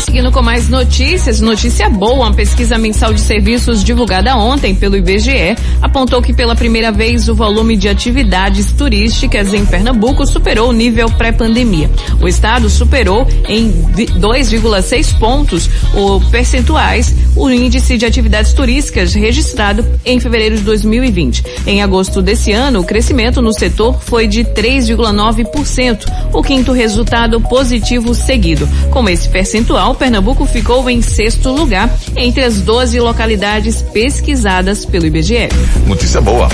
Seguindo 0.00 0.30
com 0.30 0.40
mais 0.40 0.68
notícias, 0.68 1.40
notícia 1.40 1.88
boa, 1.90 2.26
uma 2.26 2.32
pesquisa 2.32 2.78
mensal 2.78 3.12
de 3.12 3.20
serviços 3.20 3.82
divulgada 3.82 4.36
ontem 4.36 4.74
pelo 4.74 4.96
IBGE 4.96 5.56
apontou 5.96 6.20
que 6.20 6.34
pela 6.34 6.54
primeira 6.54 6.92
vez 6.92 7.26
o 7.26 7.34
volume 7.34 7.74
de 7.74 7.88
atividades 7.88 8.70
turísticas 8.70 9.54
em 9.54 9.64
Pernambuco 9.64 10.26
superou 10.26 10.68
o 10.68 10.72
nível 10.72 11.08
pré-pandemia. 11.08 11.90
O 12.20 12.28
estado 12.28 12.68
superou 12.68 13.26
em 13.48 13.72
2,6 13.72 15.18
pontos 15.18 15.70
o 15.94 16.20
percentuais 16.30 17.14
o 17.34 17.48
índice 17.48 17.96
de 17.96 18.04
atividades 18.04 18.52
turísticas 18.52 19.14
registrado 19.14 19.86
em 20.04 20.20
fevereiro 20.20 20.56
de 20.56 20.62
2020. 20.64 21.42
Em 21.66 21.82
agosto 21.82 22.20
desse 22.20 22.52
ano, 22.52 22.80
o 22.80 22.84
crescimento 22.84 23.40
no 23.40 23.54
setor 23.54 23.98
foi 24.02 24.26
de 24.26 24.44
3,9%, 24.44 26.04
o 26.34 26.42
quinto 26.42 26.72
resultado 26.72 27.40
positivo 27.40 28.14
seguido. 28.14 28.68
Com 28.90 29.08
esse 29.08 29.30
percentual, 29.30 29.94
Pernambuco 29.94 30.44
ficou 30.44 30.90
em 30.90 31.00
sexto 31.00 31.50
lugar 31.50 31.90
entre 32.16 32.44
as 32.44 32.60
12 32.60 33.00
localidades 33.00 33.80
pesquisadas 33.80 34.84
pelo 34.84 35.06
IBGE. 35.06 35.48
Notícia 35.86 36.20
boa. 36.20 36.48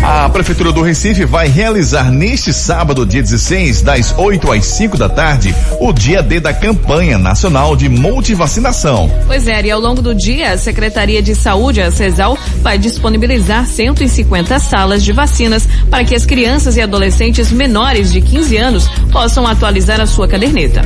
A 0.00 0.28
Prefeitura 0.28 0.72
do 0.72 0.82
Recife 0.82 1.24
vai 1.24 1.48
realizar 1.48 2.10
neste 2.10 2.52
sábado, 2.52 3.04
dia 3.04 3.22
16, 3.22 3.82
das 3.82 4.14
8 4.16 4.52
às 4.52 4.64
5 4.66 4.96
da 4.96 5.08
tarde, 5.08 5.54
o 5.80 5.92
dia 5.92 6.22
D 6.22 6.40
da 6.40 6.52
campanha 6.52 7.18
nacional 7.18 7.76
de 7.76 7.88
multivacinação. 7.88 9.10
Pois 9.26 9.46
é, 9.46 9.62
e 9.62 9.70
ao 9.70 9.80
longo 9.80 10.00
do 10.00 10.14
dia, 10.14 10.52
a 10.52 10.58
Secretaria 10.58 11.22
de 11.22 11.34
Saúde, 11.34 11.80
a 11.80 11.90
CESAL, 11.90 12.38
vai 12.62 12.78
disponibilizar 12.78 13.66
150 13.66 14.58
salas 14.58 15.04
de 15.04 15.12
vacinas 15.12 15.68
para 15.90 16.04
que 16.04 16.14
as 16.14 16.24
crianças 16.24 16.76
e 16.76 16.80
adolescentes 16.80 17.52
menores 17.52 18.12
de 18.12 18.20
15 18.20 18.56
anos 18.56 18.88
possam 19.12 19.46
atualizar 19.46 20.00
a 20.00 20.06
sua 20.06 20.26
caderneta. 20.26 20.82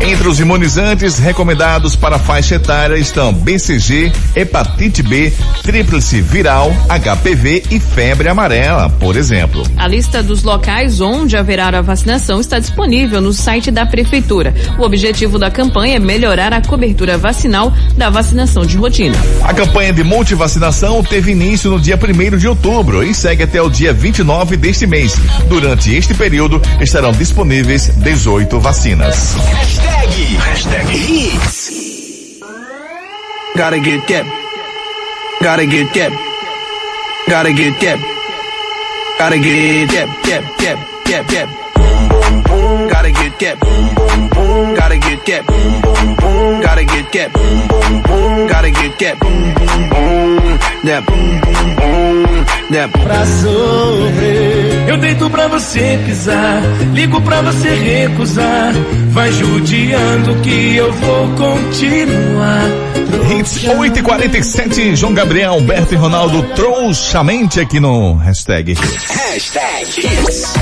Entre 0.00 0.28
os 0.28 0.38
imunizantes 0.38 1.18
recomendados 1.18 1.96
para 1.96 2.16
a 2.16 2.18
faixa 2.18 2.56
etária 2.56 2.96
estão 2.96 3.32
BCG, 3.32 4.12
hepatite 4.34 5.02
B, 5.02 5.32
tríplice 5.62 6.20
viral, 6.20 6.72
HPV 6.88 7.64
e 7.70 7.80
febre 7.80 8.28
amarela, 8.28 8.49
por 8.98 9.16
exemplo. 9.16 9.62
A 9.76 9.86
lista 9.86 10.22
dos 10.22 10.42
locais 10.42 11.00
onde 11.00 11.36
haverá 11.36 11.68
a 11.68 11.80
vacinação 11.80 12.40
está 12.40 12.58
disponível 12.58 13.20
no 13.20 13.32
site 13.32 13.70
da 13.70 13.86
Prefeitura. 13.86 14.54
O 14.78 14.82
objetivo 14.82 15.38
da 15.38 15.50
campanha 15.50 15.96
é 15.96 15.98
melhorar 15.98 16.52
a 16.52 16.60
cobertura 16.60 17.16
vacinal 17.16 17.72
da 17.96 18.10
vacinação 18.10 18.64
de 18.66 18.76
rotina. 18.76 19.16
A 19.44 19.54
campanha 19.54 19.92
de 19.92 20.02
multivacinação 20.02 21.02
teve 21.02 21.32
início 21.32 21.70
no 21.70 21.78
dia 21.78 21.96
1 21.96 22.38
de 22.38 22.48
outubro 22.48 23.04
e 23.04 23.14
segue 23.14 23.44
até 23.44 23.62
o 23.62 23.68
dia 23.70 23.92
29 23.92 24.56
deste 24.56 24.86
mês. 24.86 25.14
Durante 25.48 25.94
este 25.94 26.14
período 26.14 26.60
estarão 26.80 27.12
disponíveis 27.12 27.88
18 27.96 28.58
vacinas. 28.58 29.34
Hashtag, 29.34 30.36
hashtag 30.36 30.96
hits. 30.96 31.70
Gotta 33.56 33.78
get 33.78 34.06
that. 34.08 34.26
Gotta 35.42 35.66
get 35.66 35.92
that. 35.94 36.12
Gotta 37.28 37.52
get 37.52 37.78
that. 37.80 38.19
Gotta 39.20 39.36
get 39.36 39.90
that, 39.90 40.08
that, 40.24 40.42
that, 40.60 40.76
that, 41.04 41.28
that. 41.28 41.46
boom, 42.08 42.42
boom. 42.42 42.88
Gotta 42.88 43.10
get 43.12 43.38
that 43.40 43.60
boom, 43.60 43.94
boom, 43.94 44.28
boom. 44.30 44.74
Gotta 44.74 44.96
get 44.96 45.26
that 45.26 45.46
boom, 45.46 45.80
boom, 45.82 46.16
boom. 46.16 46.60
Gotta 46.62 46.84
get 46.86 47.12
that 47.12 47.32
boom, 47.34 47.68
boom, 47.68 48.02
boom. 48.02 48.48
Gotta 48.48 48.70
get 48.70 48.98
that 48.98 49.20
boom, 49.20 49.54
boom, 49.54 49.90
boom. 49.90 50.58
That 50.84 51.04
boom, 51.04 51.40
boom, 51.44 51.76
boom. 51.76 52.59
Boom. 52.70 52.88
pra 53.02 53.26
sofrer. 53.26 54.88
Eu 54.88 54.96
deito 54.98 55.28
pra 55.28 55.48
você 55.48 55.98
pisar, 56.06 56.62
ligo 56.92 57.20
pra 57.20 57.42
você 57.42 57.68
recusar. 57.68 58.72
Vai 59.08 59.32
judiando 59.32 60.36
que 60.36 60.76
eu 60.76 60.92
vou 60.92 61.28
continuar. 61.30 62.70
Hits 63.28 63.64
8 63.64 63.98
e 63.98 64.02
47 64.02 64.96
João 64.96 65.14
Gabriel, 65.14 65.54
Alberto 65.54 65.94
e 65.94 65.96
Ronaldo 65.96 66.42
trouxamente 66.54 67.58
aqui 67.58 67.80
no 67.80 68.14
hashtag. 68.14 68.74
Hashtag 68.74 69.90
Hits. 69.98 70.54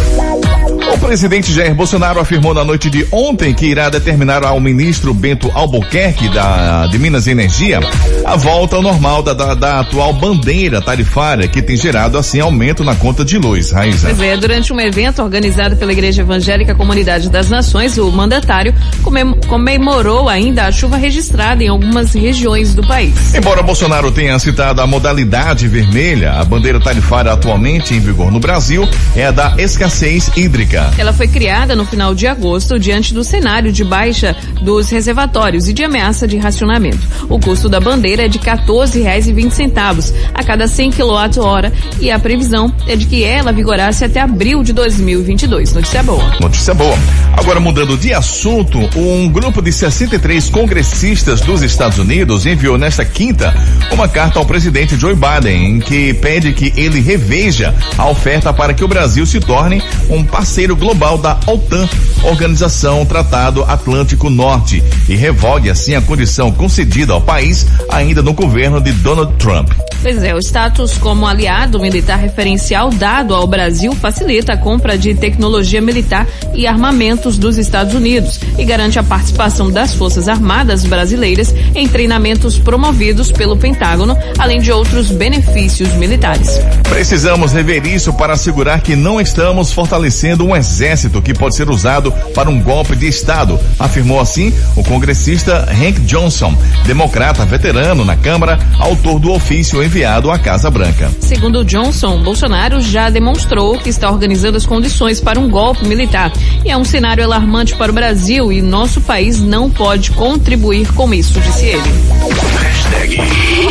O 0.94 0.98
presidente 0.98 1.52
Jair 1.52 1.74
Bolsonaro 1.74 2.20
afirmou 2.20 2.54
na 2.54 2.64
noite 2.64 2.88
de 2.88 3.06
ontem 3.12 3.52
que 3.52 3.66
irá 3.66 3.90
determinar 3.90 4.44
ao 4.44 4.58
ministro 4.58 5.12
Bento 5.12 5.50
Albuquerque 5.54 6.28
da, 6.30 6.86
de 6.86 6.98
Minas 6.98 7.26
e 7.26 7.30
Energia 7.30 7.80
a 8.24 8.36
volta 8.36 8.76
ao 8.76 8.82
normal 8.82 9.22
da, 9.22 9.34
da, 9.34 9.54
da 9.54 9.80
atual 9.80 10.12
bandeira 10.14 10.80
tarifária 10.80 11.46
que 11.48 11.60
tem 11.60 11.76
gerado 11.76 11.97
assim 12.18 12.40
aumento 12.40 12.84
na 12.84 12.94
conta 12.94 13.24
de 13.24 13.38
luz. 13.38 13.70
Raíza. 13.70 14.08
Pois 14.08 14.20
é, 14.20 14.36
durante 14.36 14.72
um 14.72 14.80
evento 14.80 15.22
organizado 15.22 15.76
pela 15.76 15.92
Igreja 15.92 16.22
Evangélica 16.22 16.74
Comunidade 16.74 17.28
das 17.30 17.48
Nações, 17.50 17.96
o 17.98 18.10
mandatário 18.10 18.74
comem- 19.02 19.34
comemorou 19.48 20.28
ainda 20.28 20.64
a 20.66 20.72
chuva 20.72 20.96
registrada 20.96 21.62
em 21.62 21.68
algumas 21.68 22.12
regiões 22.14 22.74
do 22.74 22.86
país. 22.86 23.34
Embora 23.34 23.62
Bolsonaro 23.62 24.10
tenha 24.12 24.38
citado 24.38 24.80
a 24.80 24.86
modalidade 24.86 25.66
vermelha, 25.68 26.32
a 26.32 26.44
bandeira 26.44 26.80
tarifária 26.80 27.32
atualmente 27.32 27.94
em 27.94 28.00
vigor 28.00 28.30
no 28.30 28.38
Brasil 28.40 28.88
é 29.16 29.26
a 29.26 29.30
da 29.30 29.54
escassez 29.58 30.30
hídrica. 30.36 30.90
Ela 30.98 31.12
foi 31.12 31.28
criada 31.28 31.74
no 31.74 31.84
final 31.84 32.14
de 32.14 32.26
agosto 32.26 32.78
diante 32.78 33.12
do 33.14 33.24
cenário 33.24 33.72
de 33.72 33.84
baixa 33.84 34.36
dos 34.62 34.90
reservatórios 34.90 35.68
e 35.68 35.72
de 35.72 35.84
ameaça 35.84 36.26
de 36.26 36.36
racionamento. 36.36 37.06
O 37.28 37.38
custo 37.38 37.68
da 37.68 37.80
bandeira 37.80 38.24
é 38.24 38.28
de 38.28 38.38
R$ 38.38 38.44
14,20 38.44 40.12
a 40.34 40.42
cada 40.44 40.66
100 40.66 40.90
kWh 40.92 41.72
e 42.00 42.10
a 42.10 42.18
previsão 42.18 42.72
é 42.86 42.96
de 42.96 43.06
que 43.06 43.24
ela 43.24 43.52
vigorasse 43.52 44.04
até 44.04 44.20
abril 44.20 44.62
de 44.62 44.72
2022. 44.72 45.72
Notícia 45.72 46.02
boa. 46.02 46.24
Notícia 46.40 46.74
boa. 46.74 46.96
Agora 47.36 47.60
mudando 47.60 47.96
de 47.96 48.12
assunto, 48.12 48.78
um 48.96 49.28
grupo 49.28 49.60
de 49.62 49.72
63 49.72 50.50
congressistas 50.50 51.40
dos 51.40 51.62
Estados 51.62 51.98
Unidos 51.98 52.46
enviou 52.46 52.78
nesta 52.78 53.04
quinta 53.04 53.54
uma 53.92 54.08
carta 54.08 54.38
ao 54.38 54.46
presidente 54.46 54.96
Joe 54.96 55.14
Biden 55.14 55.76
em 55.76 55.80
que 55.80 56.14
pede 56.14 56.52
que 56.52 56.72
ele 56.76 57.00
reveja 57.00 57.74
a 57.96 58.08
oferta 58.08 58.52
para 58.52 58.74
que 58.74 58.84
o 58.84 58.88
Brasil 58.88 59.24
se 59.26 59.40
torne 59.40 59.82
um 60.08 60.24
parceiro 60.24 60.76
global 60.76 61.18
da 61.18 61.38
OTAN, 61.46 61.88
Organização 62.24 63.04
Tratado 63.06 63.64
Atlântico 63.64 64.30
Norte, 64.30 64.82
e 65.08 65.14
revogue 65.14 65.70
assim 65.70 65.94
a 65.94 66.00
condição 66.00 66.50
concedida 66.52 67.12
ao 67.12 67.20
país 67.20 67.66
ainda 67.90 68.22
no 68.22 68.32
governo 68.32 68.80
de 68.80 68.92
Donald 68.92 69.32
Trump. 69.38 69.70
Pois 70.00 70.22
é, 70.22 70.34
o 70.34 70.38
status 70.38 70.96
como 70.96 71.26
aliado 71.26 71.80
militar 71.80 72.18
referencial 72.18 72.90
dado 72.90 73.34
ao 73.34 73.46
Brasil 73.46 73.92
facilita 73.94 74.52
a 74.52 74.56
compra 74.56 74.96
de 74.96 75.12
tecnologia 75.14 75.80
militar 75.80 76.26
e 76.54 76.66
armamentos 76.66 77.36
dos 77.36 77.58
Estados 77.58 77.94
Unidos 77.94 78.38
e 78.56 78.64
garante 78.64 78.98
a 78.98 79.02
participação 79.02 79.70
das 79.70 79.94
Forças 79.94 80.28
Armadas 80.28 80.84
brasileiras 80.84 81.52
em 81.74 81.88
treinamentos 81.88 82.58
promovidos 82.58 83.32
pelo 83.32 83.56
Pentágono, 83.56 84.16
além 84.38 84.60
de 84.60 84.70
outros 84.70 85.10
benefícios 85.10 85.92
militares. 85.94 86.60
Precisamos 86.88 87.52
rever 87.52 87.84
isso 87.86 88.12
para 88.12 88.34
assegurar 88.34 88.80
que 88.80 88.94
não 88.94 89.20
estamos 89.20 89.72
fortalecendo 89.72 90.44
um 90.44 90.56
exército 90.56 91.20
que 91.20 91.34
pode 91.34 91.56
ser 91.56 91.68
usado 91.68 92.12
para 92.34 92.48
um 92.48 92.60
golpe 92.60 92.94
de 92.94 93.08
Estado, 93.08 93.58
afirmou 93.78 94.20
assim 94.20 94.52
o 94.76 94.84
congressista 94.84 95.66
Hank 95.70 96.00
Johnson, 96.02 96.56
democrata 96.86 97.44
veterano 97.44 98.04
na 98.04 98.16
Câmara, 98.16 98.58
autor 98.78 99.18
do 99.18 99.32
ofício 99.32 99.82
enviado 99.88 100.30
à 100.30 100.38
Casa 100.38 100.70
Branca. 100.70 101.10
Segundo 101.18 101.64
Johnson, 101.64 102.22
Bolsonaro 102.22 102.78
já 102.78 103.08
demonstrou 103.08 103.78
que 103.78 103.88
está 103.88 104.10
organizando 104.10 104.58
as 104.58 104.66
condições 104.66 105.18
para 105.18 105.40
um 105.40 105.48
golpe 105.48 105.86
militar. 105.86 106.30
E 106.62 106.70
é 106.70 106.76
um 106.76 106.84
cenário 106.84 107.24
alarmante 107.24 107.74
para 107.74 107.90
o 107.90 107.94
Brasil 107.94 108.52
e 108.52 108.60
nosso 108.60 109.00
país 109.00 109.40
não 109.40 109.70
pode 109.70 110.10
contribuir 110.10 110.92
com 110.92 111.14
isso, 111.14 111.40
disse 111.40 111.64
ele. 111.64 111.82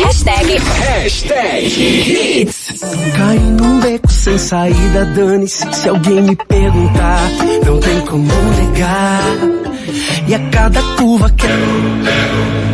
Hashtag 0.04 0.58
Hashtag 0.58 2.40
Hits. 2.40 2.80
Caí 3.16 3.38
num 3.38 3.78
beco 3.78 4.10
sem 4.10 4.38
saída, 4.38 5.04
dane-se 5.14 5.72
se 5.72 5.88
alguém 5.88 6.20
me 6.20 6.34
perguntar. 6.34 7.30
Não 7.64 7.78
tem 7.78 8.00
como 8.00 8.32
negar. 8.56 9.22
E 10.26 10.34
a 10.34 10.38
cada 10.50 10.82
curva 10.96 11.30
que 11.30 11.46
Hits 11.46 12.68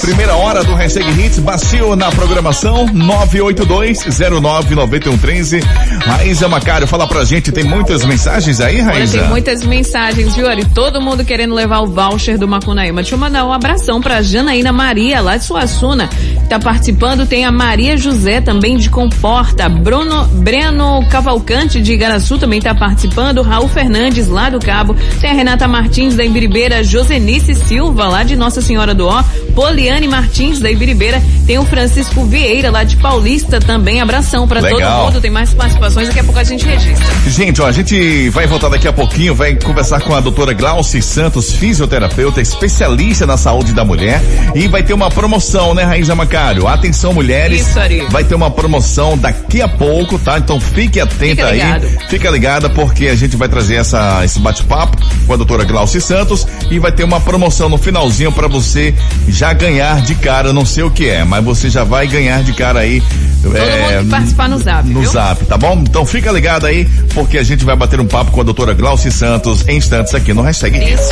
primeira 0.00 0.34
hora 0.34 0.64
do 0.64 0.74
Hashtag 0.74 1.10
Hits, 1.20 1.38
bacio 1.38 1.94
na 1.94 2.10
programação 2.10 2.86
982099113. 2.88 5.62
Raíza 6.06 6.48
Macário, 6.48 6.86
fala 6.86 7.06
pra 7.06 7.22
gente, 7.24 7.52
tem 7.52 7.64
muitas 7.64 8.02
mensagens 8.04 8.60
aí, 8.60 8.76
Olha, 8.80 8.92
Raíza? 8.92 9.18
tem 9.18 9.28
muitas 9.28 9.62
mensagens, 9.64 10.34
viu, 10.34 10.48
Ari? 10.48 10.64
Todo 10.64 11.00
mundo 11.02 11.22
querendo 11.24 11.54
levar 11.54 11.80
o 11.80 11.86
voucher 11.86 12.38
do 12.38 12.48
Macunaíma. 12.48 13.02
Deixa 13.02 13.14
eu 13.14 13.18
mandar 13.18 13.44
um 13.44 13.52
abração 13.52 14.00
pra 14.00 14.22
Janaína 14.22 14.72
Maria, 14.72 15.20
lá 15.20 15.36
de 15.36 15.44
Suassuna, 15.44 16.08
tá 16.50 16.58
participando. 16.58 17.26
Tem 17.26 17.44
a 17.44 17.52
Maria 17.52 17.96
José, 17.96 18.40
também 18.40 18.76
de 18.76 18.90
Comporta. 18.90 19.68
Bruno, 19.68 20.26
Breno 20.26 21.06
Cavalcante, 21.08 21.80
de 21.80 21.92
Igaraçu, 21.92 22.38
também 22.38 22.60
tá 22.60 22.74
participando. 22.74 23.40
Raul 23.40 23.68
Fernandes, 23.68 24.26
lá 24.26 24.50
do 24.50 24.58
Cabo. 24.58 24.96
Tem 25.20 25.30
a 25.30 25.34
Renata 25.34 25.68
Martins, 25.68 26.16
da 26.16 26.24
Ibiribeira. 26.24 26.82
Josenice 26.82 27.54
Silva, 27.54 28.08
lá 28.08 28.24
de 28.24 28.34
Nossa 28.34 28.60
Senhora 28.60 28.92
do 28.92 29.06
Ó. 29.06 29.22
Poliane 29.54 30.08
Martins, 30.08 30.58
da 30.58 30.68
Ibiribeira. 30.68 31.22
Tem 31.46 31.56
o 31.58 31.64
Francisco 31.64 32.24
Vieira, 32.24 32.70
lá 32.70 32.82
de 32.82 32.96
Paulista, 32.96 33.60
também. 33.60 34.00
Abração 34.00 34.48
pra 34.48 34.60
todo 34.60 34.80
mundo. 34.80 35.20
Tem 35.20 35.30
mais 35.30 35.54
participações, 35.54 36.08
daqui 36.08 36.20
a 36.20 36.24
pouco 36.24 36.40
a 36.40 36.44
gente 36.44 36.64
registra. 36.64 37.06
Gente, 37.28 37.62
ó, 37.62 37.66
a 37.66 37.72
gente 37.72 38.28
vai 38.30 38.48
voltar 38.48 38.68
daqui 38.68 38.88
a 38.88 38.92
pouquinho, 38.92 39.36
vai 39.36 39.54
conversar 39.54 40.00
com 40.00 40.14
a 40.14 40.20
doutora 40.20 40.52
Glauci 40.52 41.00
Santos, 41.00 41.52
fisioterapeuta, 41.52 42.40
especialista 42.40 43.24
na 43.24 43.36
saúde 43.36 43.72
da 43.72 43.84
mulher, 43.84 44.20
e 44.54 44.66
vai 44.66 44.82
ter 44.82 44.94
uma 44.94 45.10
promoção, 45.10 45.74
né, 45.74 45.84
Raíza 45.84 46.14
Macário? 46.40 46.66
Atenção, 46.66 47.12
mulheres. 47.12 47.68
Isso, 47.68 47.78
Ari. 47.78 48.06
Vai 48.08 48.24
ter 48.24 48.34
uma 48.34 48.50
promoção 48.50 49.16
daqui 49.16 49.60
a 49.60 49.68
pouco, 49.68 50.18
tá? 50.18 50.38
Então 50.38 50.58
fique 50.58 50.98
atenta 50.98 51.26
Fica 51.26 51.46
aí. 51.46 51.52
ligado. 51.52 51.86
Fica 52.08 52.30
ligada, 52.30 52.70
porque 52.70 53.08
a 53.08 53.14
gente 53.14 53.36
vai 53.36 53.46
trazer 53.46 53.74
essa, 53.74 54.24
esse 54.24 54.38
bate-papo 54.38 54.96
com 55.26 55.32
a 55.34 55.36
doutora 55.36 55.64
Glauci 55.64 56.00
Santos 56.00 56.46
e 56.70 56.78
vai 56.78 56.90
ter 56.92 57.04
uma 57.04 57.20
promoção 57.20 57.68
no 57.68 57.76
finalzinho 57.76 58.32
para 58.32 58.48
você 58.48 58.94
já 59.28 59.52
ganhar 59.52 60.00
de 60.00 60.14
cara, 60.14 60.52
não 60.52 60.64
sei 60.64 60.82
o 60.82 60.90
que 60.90 61.08
é, 61.08 61.24
mas 61.24 61.44
você 61.44 61.68
já 61.68 61.84
vai 61.84 62.06
ganhar 62.06 62.42
de 62.42 62.54
cara 62.54 62.80
aí. 62.80 63.02
Todo 63.42 63.52
mundo 63.52 64.04
que 64.04 64.10
participar 64.10 64.48
no 64.48 64.58
zap, 64.58 64.88
No 64.88 65.00
viu? 65.00 65.10
zap, 65.10 65.44
tá 65.46 65.56
bom? 65.56 65.78
Então 65.82 66.04
fica 66.04 66.30
ligado 66.30 66.66
aí, 66.66 66.84
porque 67.14 67.38
a 67.38 67.42
gente 67.42 67.64
vai 67.64 67.74
bater 67.76 67.98
um 68.00 68.06
papo 68.06 68.30
com 68.30 68.40
a 68.40 68.44
doutora 68.44 68.74
Glauci 68.74 69.10
Santos 69.10 69.66
em 69.66 69.76
instantes 69.78 70.14
aqui 70.14 70.32
no 70.34 70.42
Hashtag 70.42 70.76
Hits. 70.78 71.08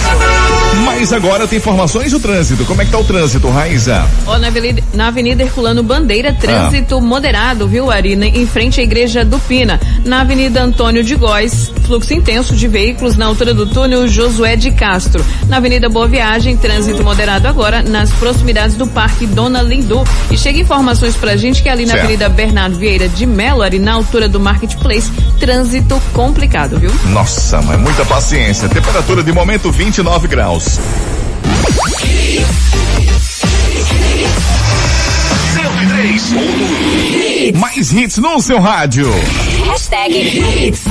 Mas 0.85 1.13
agora 1.13 1.47
tem 1.47 1.59
informações 1.59 2.13
do 2.13 2.21
trânsito. 2.21 2.65
Como 2.65 2.83
é 2.83 2.85
que 2.85 2.91
tá 2.91 2.99
o 2.99 3.05
trânsito, 3.05 3.49
Raíza? 3.49 4.05
Ó, 4.27 4.39
na 4.39 4.49
avenida, 4.49 4.83
na 4.95 5.09
Avenida 5.09 5.43
Herculano 5.43 5.83
Bandeira, 5.83 6.33
trânsito 6.33 6.97
Ah. 6.97 7.01
moderado, 7.01 7.67
viu, 7.67 7.91
Arina? 7.91 8.27
Em 8.27 8.47
frente 8.47 8.81
à 8.81 8.83
Igreja 8.83 9.25
do 9.25 9.39
Pina. 9.39 9.81
Na 10.05 10.21
Avenida 10.21 10.63
Antônio 10.63 11.03
de 11.03 11.15
Góis, 11.15 11.73
fluxo 11.87 12.13
intenso 12.15 12.55
de 12.55 12.69
veículos 12.69 13.17
na 13.17 13.27
altura 13.27 13.55
do 13.55 13.67
túnel 13.67 14.07
Josué 14.07 14.57
de 14.57 14.71
Castro. 14.71 15.25
Na 15.49 15.57
Avenida 15.57 15.89
Boa 15.89 16.07
Viagem, 16.07 16.57
trânsito 16.57 17.03
moderado 17.03 17.49
agora 17.49 17.83
nas 17.83 18.11
proximidades 18.13 18.77
do 18.77 18.87
Parque 18.87 19.27
Dona 19.27 19.63
Lindu. 19.63 20.05
E 20.31 20.37
chega 20.37 20.59
informações 20.61 21.15
pra 21.17 21.37
gente 21.37 21.63
que 21.63 21.69
ali 21.69 21.85
na 21.87 21.93
Certo. 21.93 22.05
Avenida 22.05 22.18
Bernardo 22.27 22.79
Vieira 22.79 23.07
de 23.07 23.27
Melo, 23.27 23.61
ali 23.61 23.79
na 23.79 23.93
altura 23.93 24.27
do 24.27 24.41
Marketplace, 24.41 25.13
trânsito 25.39 26.01
complicado, 26.15 26.79
viu? 26.79 26.91
Nossa, 27.11 27.61
mas 27.61 27.79
muita 27.79 28.03
paciência. 28.07 28.67
Temperatura 28.67 29.23
de 29.23 29.31
momento 29.31 29.71
29 29.71 30.27
graus. 30.27 30.81
103.1 35.55 37.59
Mais 37.59 37.93
hits 37.93 38.17
no 38.17 38.41
seu 38.41 38.59
rádio. 38.59 39.07
Hashtag 39.79 40.13
Hits. 40.19 40.83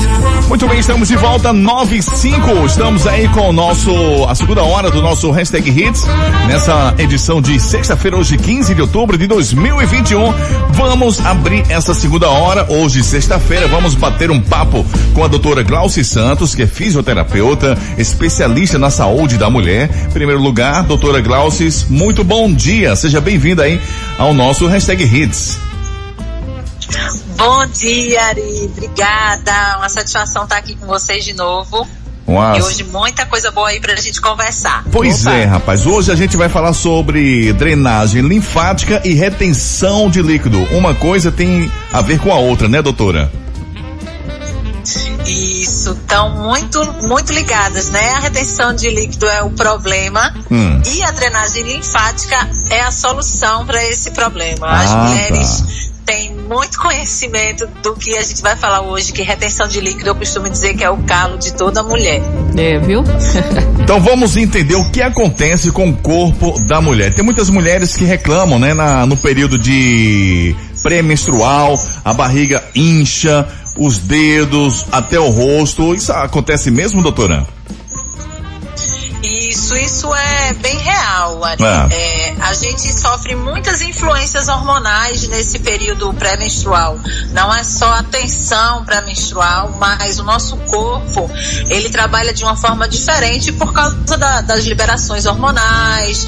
Muito 0.48 0.66
bem, 0.66 0.80
estamos 0.80 1.10
de 1.10 1.18
volta 1.18 1.52
95. 1.52 2.66
Estamos 2.66 3.06
aí 3.06 3.28
com 3.28 3.50
o 3.50 3.52
nosso 3.52 3.92
a 4.30 4.34
segunda 4.34 4.64
hora 4.64 4.90
do 4.90 5.02
nosso 5.02 5.30
hashtag 5.30 5.70
Hits 5.70 6.06
nessa 6.48 6.96
edição 6.98 7.42
de 7.42 7.60
sexta-feira, 7.60 8.16
hoje 8.16 8.38
15 8.38 8.74
de 8.74 8.82
outubro 8.82 9.18
de 9.18 9.28
2021. 9.28 10.34
Vamos 10.70 11.20
abrir 11.20 11.66
essa 11.70 11.94
segunda 11.94 12.30
hora 12.30 12.66
hoje 12.72 13.04
sexta-feira. 13.04 13.68
Vamos 13.68 13.94
bater 13.94 14.32
um 14.32 14.40
papo 14.40 14.86
com 15.14 15.22
a 15.22 15.28
doutora 15.28 15.64
Glauci 15.64 16.06
Santos, 16.06 16.56
que 16.56 16.62
é 16.62 16.68
fisioterapeuta, 16.68 17.78
especialista 17.98 18.80
na 18.80 18.90
saúde 18.90 19.38
da 19.38 19.50
mulher. 19.50 19.90
Em 20.08 20.12
primeiro 20.14 20.42
lugar, 20.42 20.84
doutora 20.84 21.20
Glauci, 21.20 21.68
muito 21.90 22.24
bom 22.24 22.54
dia. 22.54 22.96
Seja 22.96 23.20
bem-vinda 23.20 23.64
aí 23.64 23.82
ao 24.18 24.34
nosso 24.34 24.66
hashtag 24.66 25.04
Hits. 25.04 25.67
Bom 27.36 27.66
dia, 27.68 28.22
Ari. 28.28 28.66
Obrigada. 28.72 29.78
Uma 29.78 29.90
satisfação 29.90 30.44
estar 30.44 30.58
aqui 30.58 30.76
com 30.76 30.86
vocês 30.86 31.24
de 31.26 31.34
novo. 31.34 31.88
E 32.58 32.62
hoje 32.62 32.84
muita 32.84 33.26
coisa 33.26 33.52
boa 33.52 33.70
aí 33.70 33.80
pra 33.80 33.96
gente 33.96 34.20
conversar. 34.20 34.84
Pois 34.92 35.26
é, 35.26 35.46
rapaz. 35.46 35.86
Hoje 35.86 36.12
a 36.12 36.16
gente 36.16 36.36
vai 36.36 36.50
falar 36.50 36.74
sobre 36.74 37.54
drenagem 37.54 38.22
linfática 38.22 39.02
e 39.06 39.14
retenção 39.14 40.10
de 40.10 40.22
líquido. 40.22 40.60
Uma 40.76 40.94
coisa 40.94 41.32
tem 41.32 41.72
a 41.94 42.02
ver 42.02 42.20
com 42.20 42.32
a 42.32 42.36
outra, 42.38 42.68
né, 42.68 42.82
doutora? 42.82 43.32
Isso, 45.26 45.92
estão 45.92 46.30
muito, 46.30 46.82
muito 47.08 47.34
ligadas, 47.34 47.90
né? 47.90 48.12
A 48.16 48.20
retenção 48.20 48.74
de 48.74 48.90
líquido 48.90 49.26
é 49.28 49.44
o 49.44 49.50
problema 49.52 50.34
Hum. 50.50 50.82
e 50.86 51.04
a 51.04 51.12
drenagem 51.12 51.64
linfática 51.64 52.50
é 52.70 52.82
a 52.82 52.92
solução 52.92 53.66
para 53.66 53.84
esse 53.86 54.12
problema. 54.12 54.68
As 54.70 54.92
Ah, 54.92 54.96
mulheres 54.98 55.64
têm 56.06 56.37
muito 56.48 56.78
conhecimento 56.80 57.68
do 57.84 57.94
que 57.96 58.16
a 58.18 58.22
gente 58.24 58.42
vai 58.42 58.56
falar 58.56 58.82
hoje, 58.82 59.12
que 59.12 59.22
retenção 59.22 59.68
de 59.68 59.80
líquido 59.82 60.10
eu 60.10 60.16
costumo 60.16 60.50
dizer 60.50 60.76
que 60.76 60.84
é 60.84 60.90
o 60.90 60.98
calo 61.04 61.38
de 61.38 61.54
toda 61.54 61.84
mulher. 61.84 62.22
É, 62.58 62.80
viu? 62.80 63.04
Então 63.88 64.02
vamos 64.02 64.36
entender 64.36 64.76
o 64.76 64.90
que 64.92 65.02
acontece 65.02 65.72
com 65.72 65.90
o 65.90 65.96
corpo 65.96 66.54
da 66.68 66.82
mulher. 66.82 67.14
Tem 67.14 67.24
muitas 67.24 67.50
mulheres 67.50 67.96
que 67.96 68.04
reclamam, 68.04 68.60
né, 68.60 68.74
na- 68.74 69.06
no 69.06 69.16
período 69.16 69.58
de 69.58 70.54
pré-menstrual, 70.84 71.80
a 72.04 72.14
barriga 72.14 72.62
incha, 72.76 73.48
os 73.78 73.98
dedos, 73.98 74.86
até 74.92 75.18
o 75.18 75.30
rosto. 75.30 75.96
Isso 75.96 76.12
acontece 76.12 76.70
mesmo, 76.70 77.02
doutora? 77.02 77.48
Isso, 79.24 79.76
isso 79.76 80.14
é 80.14 80.54
bem 80.54 80.78
real, 80.78 81.44
Ari. 81.44 81.64
É. 81.64 81.96
É, 81.96 82.36
a 82.42 82.54
gente 82.54 82.92
sofre 83.00 83.36
muitas 83.36 83.82
influências 83.82 84.48
hormonais 84.48 85.28
nesse 85.28 85.60
período 85.60 86.14
pré-menstrual. 86.14 86.98
Não 87.32 87.54
é 87.54 87.64
só 87.64 87.86
a 87.94 88.04
tensão 88.04 88.84
pré-menstrual, 88.86 89.76
mas 89.80 90.20
o 90.20 90.24
nosso 90.24 90.56
corpo, 90.58 91.30
ele 91.70 91.90
trabalha 91.90 92.34
de 92.34 92.44
uma 92.44 92.56
forma 92.56 92.88
diferente 92.88 93.52
por 93.52 93.74
causa 93.74 94.18
da- 94.18 94.42
das 94.42 94.66
liberações 94.66 95.26
hormonais, 95.26 96.28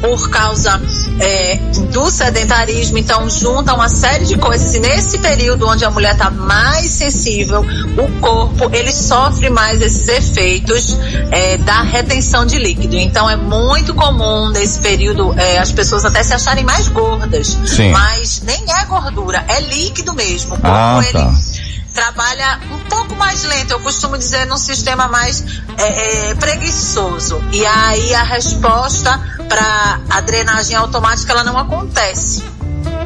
por 0.00 0.30
causa 0.30 0.80
é, 1.20 1.56
do 1.92 2.10
sedentarismo. 2.10 2.96
Então, 2.98 3.28
junta 3.28 3.74
uma 3.74 3.88
série 3.88 4.24
de 4.24 4.36
coisas. 4.38 4.74
E 4.74 4.78
nesse 4.78 5.18
período 5.18 5.66
onde 5.68 5.84
a 5.84 5.90
mulher 5.90 6.12
está 6.12 6.30
mais 6.30 6.90
sensível, 6.90 7.60
o 7.60 8.20
corpo, 8.20 8.70
ele 8.74 8.92
sofre 8.92 9.50
mais 9.50 9.80
esses 9.82 10.08
efeitos 10.08 10.96
é, 11.30 11.58
da 11.58 11.82
retenção 11.82 12.46
de 12.46 12.58
líquido. 12.58 12.96
Então, 12.96 13.28
é 13.28 13.36
muito 13.36 13.94
comum 13.94 14.48
nesse 14.50 14.78
período 14.80 15.34
é, 15.38 15.49
as 15.58 15.72
pessoas 15.72 16.04
até 16.04 16.22
se 16.22 16.32
acharem 16.34 16.64
mais 16.64 16.88
gordas. 16.88 17.56
Sim. 17.66 17.90
Mas 17.92 18.42
nem 18.42 18.64
é 18.68 18.84
gordura, 18.86 19.44
é 19.48 19.60
líquido 19.60 20.14
mesmo. 20.14 20.54
O 20.54 20.58
corpo, 20.60 20.66
Ah, 20.66 21.00
ele 21.02 21.12
tá. 21.12 21.32
trabalha 21.94 22.60
um 22.72 22.78
pouco 22.88 23.14
mais 23.16 23.42
lento, 23.44 23.72
eu 23.72 23.80
costumo 23.80 24.16
dizer 24.16 24.46
num 24.46 24.56
sistema 24.58 25.08
mais 25.08 25.44
é, 25.78 26.30
é, 26.30 26.34
preguiçoso. 26.34 27.42
E 27.52 27.64
aí 27.66 28.14
a 28.14 28.22
resposta 28.22 29.18
para 29.48 30.00
a 30.10 30.20
drenagem 30.20 30.76
automática 30.76 31.32
ela 31.32 31.44
não 31.44 31.58
acontece. 31.58 32.42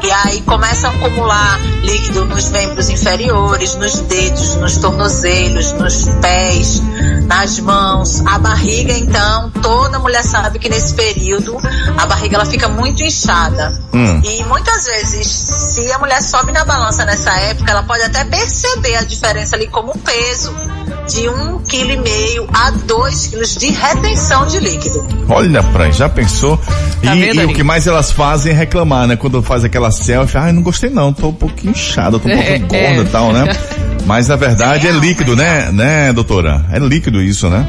E 0.03 0.11
aí 0.11 0.43
começa 0.43 0.89
a 0.89 0.91
acumular 0.91 1.59
líquido 1.83 2.27
nos 2.27 2.51
membros 2.51 2.91
inferiores, 2.91 3.75
nos 3.77 4.01
dedos, 4.01 4.55
nos 4.57 4.77
tornozelos, 4.77 5.73
nos 5.73 6.05
pés, 6.21 6.83
nas 7.25 7.59
mãos, 7.59 8.23
a 8.27 8.39
barriga 8.39 8.93
então, 8.93 9.51
toda 9.63 9.99
mulher 9.99 10.23
sabe 10.23 10.59
que 10.59 10.69
nesse 10.69 10.95
período 10.95 11.57
a 11.97 12.07
barriga 12.07 12.37
ela 12.37 12.47
fica 12.47 12.69
muito 12.69 13.03
inchada. 13.03 13.81
Hum. 13.93 14.21
E 14.25 14.45
muitas 14.45 14.85
vezes, 14.85 15.27
se 15.27 15.93
a 15.93 15.99
mulher 15.99 16.23
sobe 16.23 16.53
na 16.53 16.65
balança 16.65 17.05
nessa 17.05 17.31
época, 17.33 17.71
ela 17.71 17.83
pode 17.83 18.03
até 18.03 18.25
perceber 18.25 18.97
a 18.97 19.03
diferença 19.03 19.57
ali 19.57 19.67
como 19.67 19.97
peso 19.99 20.55
de 21.09 21.29
um 21.29 21.59
quilo 21.59 21.91
e 21.91 21.97
meio 21.99 22.49
a 22.53 22.71
dois 22.71 23.27
quilos 23.27 23.55
de 23.57 23.71
retenção 23.71 24.47
de 24.47 24.59
líquido. 24.59 25.07
Olha 25.29 25.63
pra 25.63 25.85
aí, 25.85 25.93
já 25.93 26.09
pensou? 26.09 26.59
E, 27.03 27.07
Tá 27.07 27.15
vendo 27.15 27.41
e 27.43 27.45
o 27.45 27.53
que 27.53 27.63
mais 27.63 27.87
elas 27.87 28.11
fazem 28.11 28.53
é 28.53 28.57
reclamar, 28.57 29.07
né? 29.07 29.17
Quando 29.17 29.43
faz 29.43 29.65
aquela 29.65 29.91
selfie, 29.91 30.39
ai, 30.39 30.53
não 30.53 30.63
gostei 30.63 30.91
não, 30.91 31.13
tô 31.13 31.29
um 31.29 31.35
pouquinho 31.35 31.73
inchada, 31.73 32.19
tô 32.19 32.29
um 32.29 32.33
pouco 32.33 32.35
É, 32.45 32.59
gorda 32.59 32.77
é. 32.77 32.99
e 33.01 33.05
tal, 33.07 33.33
né? 33.33 33.45
Mas 34.05 34.29
na 34.29 34.37
verdade 34.37 34.87
é 34.87 34.93
líquido, 34.93 35.35
né, 35.35 35.71
né, 35.73 36.13
doutora? 36.13 36.65
É 36.71 36.79
líquido 36.79 37.23
isso, 37.23 37.49
né? 37.49 37.67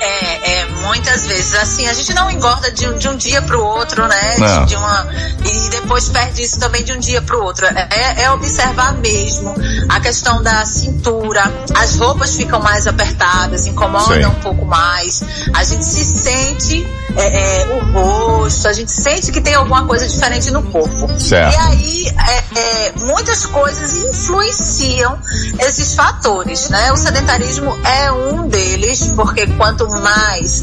É, 0.00 0.52
é, 0.60 0.67
muitas 0.88 1.26
vezes. 1.26 1.54
Assim, 1.54 1.86
a 1.86 1.92
gente 1.94 2.12
não 2.14 2.30
engorda 2.30 2.70
de, 2.70 2.88
um- 2.88 2.98
de 2.98 3.08
um 3.08 3.16
dia 3.16 3.40
pro 3.42 3.62
outro, 3.62 4.06
né? 4.08 4.36
De, 4.36 4.66
de 4.66 4.76
uma, 4.76 5.06
e 5.44 5.68
depois 5.70 6.08
perde 6.08 6.42
isso 6.42 6.58
também 6.58 6.82
de 6.82 6.92
um 6.92 6.98
dia 6.98 7.22
pro 7.22 7.42
outro. 7.42 7.66
É, 7.66 8.22
é 8.24 8.30
observar 8.32 8.94
mesmo 8.94 9.54
a 9.88 10.00
questão 10.00 10.42
da 10.42 10.64
cintura, 10.64 11.42
as 11.76 11.96
roupas 11.96 12.36
ficam 12.36 12.60
mais 12.60 12.86
apertadas, 12.86 13.66
incomodam 13.66 14.06
Sei. 14.08 14.26
um 14.26 14.34
pouco 14.36 14.64
mais. 14.64 15.22
A 15.54 15.62
gente 15.64 15.84
se 15.84 16.04
sente 16.04 16.86
é, 17.16 17.62
é, 17.62 17.66
o 17.66 17.92
rosto, 17.92 18.68
a 18.68 18.72
gente 18.72 18.90
sente 18.92 19.30
que 19.32 19.40
tem 19.40 19.54
alguma 19.54 19.84
coisa 19.86 20.06
diferente 20.08 20.50
no 20.50 20.62
corpo. 20.62 21.08
Certo. 21.20 21.54
E 21.54 21.56
aí, 21.56 22.06
é, 22.08 22.58
é, 22.60 22.92
muitas 22.98 23.44
coisas 23.46 23.94
influenciam 23.94 25.18
esses 25.60 25.94
fatores, 25.94 26.68
né? 26.68 26.92
O 26.92 26.96
sedentarismo 26.96 27.76
é 27.84 28.10
um 28.12 28.48
deles, 28.48 29.12
porque 29.16 29.46
quanto 29.46 29.88
mais 29.88 30.62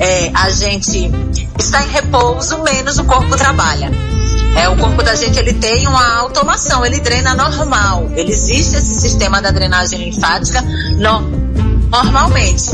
é, 0.00 0.30
a 0.34 0.50
gente 0.50 1.10
está 1.58 1.82
em 1.84 1.88
repouso, 1.88 2.62
menos 2.62 2.98
o 2.98 3.04
corpo 3.04 3.36
trabalha. 3.36 3.90
É, 4.56 4.68
o 4.68 4.76
corpo 4.76 5.02
da 5.02 5.14
gente 5.16 5.36
ele 5.38 5.52
tem 5.54 5.86
uma 5.88 6.18
automação, 6.20 6.84
ele 6.86 7.00
drena 7.00 7.34
normal. 7.34 8.08
Ele 8.14 8.30
existe 8.32 8.76
esse 8.76 9.00
sistema 9.00 9.42
da 9.42 9.50
drenagem 9.50 9.98
linfática 10.10 10.62
no- 10.62 11.20
normalmente. 11.90 12.70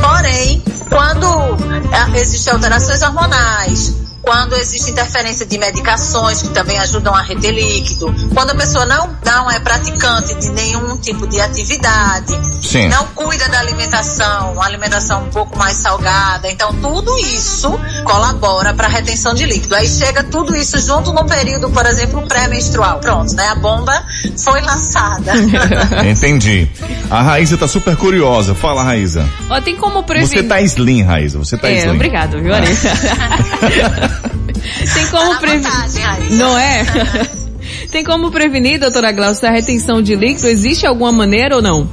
Porém, 0.00 0.62
quando 0.88 1.26
é, 2.14 2.20
existem 2.20 2.52
alterações 2.52 3.02
hormonais, 3.02 3.94
quando 4.24 4.54
existe 4.56 4.90
interferência 4.90 5.44
de 5.46 5.58
medicações 5.58 6.40
que 6.42 6.48
também 6.48 6.78
ajudam 6.78 7.14
a 7.14 7.22
reter 7.22 7.52
líquido, 7.52 8.12
quando 8.32 8.50
a 8.50 8.54
pessoa 8.54 8.86
não, 8.86 9.10
não 9.24 9.50
é 9.50 9.60
praticante 9.60 10.34
de 10.34 10.48
nenhum 10.50 10.96
tipo 10.96 11.26
de 11.26 11.40
atividade, 11.40 12.32
Sim. 12.62 12.88
não 12.88 13.04
cuida 13.08 13.48
da 13.48 13.60
alimentação, 13.60 14.52
uma 14.54 14.64
alimentação 14.64 15.24
um 15.24 15.30
pouco 15.30 15.56
mais 15.58 15.76
salgada, 15.76 16.50
então 16.50 16.72
tudo 16.74 17.16
isso 17.18 17.70
colabora 18.04 18.72
para 18.74 18.86
a 18.86 18.90
retenção 18.90 19.34
de 19.34 19.44
líquido. 19.44 19.74
Aí 19.74 19.86
chega 19.88 20.22
tudo 20.24 20.56
isso 20.56 20.78
junto 20.80 21.12
num 21.12 21.26
período, 21.26 21.68
por 21.70 21.84
exemplo, 21.86 22.22
pré-menstrual. 22.26 23.00
Pronto, 23.00 23.34
né? 23.34 23.48
A 23.48 23.54
bomba 23.54 24.04
foi 24.42 24.60
lançada. 24.62 25.32
Entendi. 26.08 26.68
A 27.10 27.22
Raíza 27.22 27.56
tá 27.56 27.68
super 27.68 27.96
curiosa. 27.96 28.54
Fala, 28.54 28.82
Raíza. 28.82 29.28
Ó, 29.50 29.60
tem 29.60 29.76
como 29.76 30.02
prevenir. 30.02 30.28
Você 30.28 30.42
tá 30.42 30.60
slim, 30.62 31.02
Raíza. 31.02 31.38
Você 31.38 31.56
tá 31.56 31.68
É, 31.68 31.78
slim. 31.80 31.94
obrigado, 31.94 32.40
viu, 32.40 32.54
Ari? 32.54 32.66
tem 34.92 35.06
como 35.08 35.30
Tá 35.34 35.40
prevenir. 35.40 36.32
Não 36.32 36.58
é? 36.58 36.84
tem 37.90 38.04
como 38.04 38.30
prevenir, 38.30 38.78
doutora 38.78 39.12
Glaucia, 39.12 39.48
a 39.48 39.52
retenção 39.52 40.02
de 40.02 40.14
líquido? 40.14 40.48
Existe 40.48 40.86
alguma 40.86 41.12
maneira 41.12 41.56
ou 41.56 41.62
não? 41.62 41.88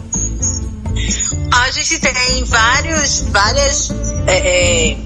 A 1.51 1.71
gente 1.71 1.99
tem 1.99 2.43
vários, 2.45 3.21
várias 3.29 3.91
é, 4.27 4.91
é, 4.91 4.97